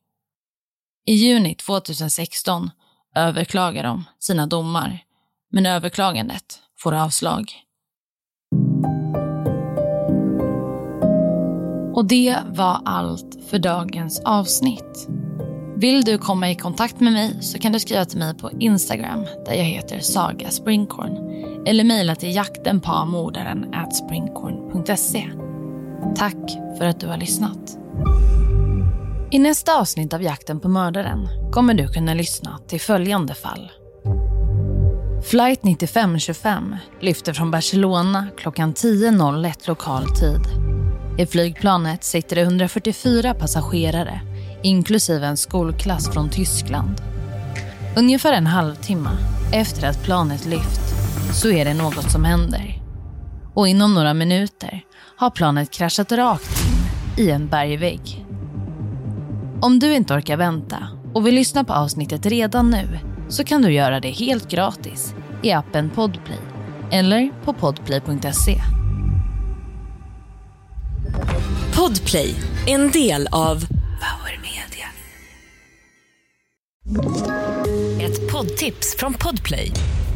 I 1.05 1.13
juni 1.13 1.55
2016 1.55 2.71
överklagar 3.15 3.83
de 3.83 4.03
sina 4.19 4.47
domar, 4.47 4.99
men 5.51 5.65
överklagandet 5.65 6.59
får 6.79 6.93
avslag. 6.93 7.53
Och 11.93 12.05
det 12.05 12.37
var 12.47 12.81
allt 12.85 13.37
för 13.49 13.59
dagens 13.59 14.21
avsnitt. 14.25 15.07
Vill 15.75 16.03
du 16.03 16.17
komma 16.17 16.51
i 16.51 16.55
kontakt 16.55 16.99
med 16.99 17.13
mig 17.13 17.37
så 17.41 17.59
kan 17.59 17.71
du 17.71 17.79
skriva 17.79 18.05
till 18.05 18.19
mig 18.19 18.37
på 18.37 18.51
Instagram 18.59 19.25
där 19.45 19.53
jag 19.53 19.63
heter 19.63 19.99
Saga 19.99 20.49
Springkorn 20.49 21.17
eller 21.65 21.83
mejla 21.83 22.15
till 22.15 22.35
jaktenpamordaren 22.35 23.75
springkorn.se. 23.93 25.29
Tack 26.15 26.51
för 26.77 26.85
att 26.85 26.99
du 26.99 27.07
har 27.07 27.17
lyssnat. 27.17 27.77
I 29.33 29.39
nästa 29.39 29.79
avsnitt 29.79 30.13
av 30.13 30.23
Jakten 30.23 30.59
på 30.59 30.69
mördaren 30.69 31.27
kommer 31.51 31.73
du 31.73 31.87
kunna 31.87 32.13
lyssna 32.13 32.59
till 32.67 32.81
följande 32.81 33.33
fall. 33.33 33.71
Flight 35.23 35.63
9525 35.63 36.75
lyfter 37.01 37.33
från 37.33 37.51
Barcelona 37.51 38.27
klockan 38.37 38.73
10.01 38.73 39.67
lokal 39.67 40.03
tid. 40.03 40.41
I 41.17 41.25
flygplanet 41.25 42.03
sitter 42.03 42.35
det 42.35 42.41
144 42.41 43.33
passagerare, 43.33 44.21
inklusive 44.63 45.27
en 45.27 45.37
skolklass 45.37 46.13
från 46.13 46.29
Tyskland. 46.29 47.01
Ungefär 47.97 48.33
en 48.33 48.47
halvtimme 48.47 49.11
efter 49.53 49.87
att 49.87 50.03
planet 50.03 50.45
lyft 50.45 50.81
så 51.33 51.49
är 51.49 51.65
det 51.65 51.73
något 51.73 52.11
som 52.11 52.23
händer. 52.23 52.81
Och 53.53 53.67
inom 53.67 53.93
några 53.93 54.13
minuter 54.13 54.81
har 55.17 55.29
planet 55.29 55.71
kraschat 55.71 56.11
rakt 56.11 56.65
in 57.17 57.25
i 57.25 57.29
en 57.29 57.47
bergvägg. 57.47 58.22
Om 59.65 59.79
du 59.79 59.93
inte 59.93 60.13
orkar 60.13 60.37
vänta 60.37 60.87
och 61.13 61.27
vill 61.27 61.35
lyssna 61.35 61.63
på 61.63 61.73
avsnittet 61.73 62.25
redan 62.25 62.69
nu 62.69 62.99
så 63.29 63.43
kan 63.43 63.61
du 63.61 63.73
göra 63.73 63.99
det 63.99 64.09
helt 64.09 64.49
gratis 64.49 65.15
i 65.43 65.51
appen 65.51 65.89
Podplay 65.89 66.39
eller 66.91 67.31
på 67.43 67.53
podplay.se. 67.53 68.61
Podplay, 71.75 72.35
en 72.67 72.91
del 72.91 73.27
av 73.31 73.65
Power 74.03 74.39
Media. 74.41 74.87
Ett 78.01 78.31
poddtips 78.31 78.95
från 78.97 79.13
Podplay. 79.13 79.71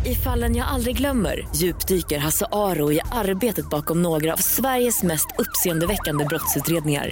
I 0.06 0.16
fallen 0.16 0.56
jag 0.56 0.68
aldrig 0.68 0.98
glömmer 0.98 1.48
djupdyker 1.56 2.20
Hasse 2.20 2.46
Aro 2.52 2.92
i 2.92 3.00
arbetet 3.12 3.70
bakom 3.70 4.02
några 4.02 4.34
av 4.34 4.38
Sveriges 4.38 5.04
mest 5.04 5.28
uppseendeväckande 5.38 6.26
brottsutredningar. 6.26 7.12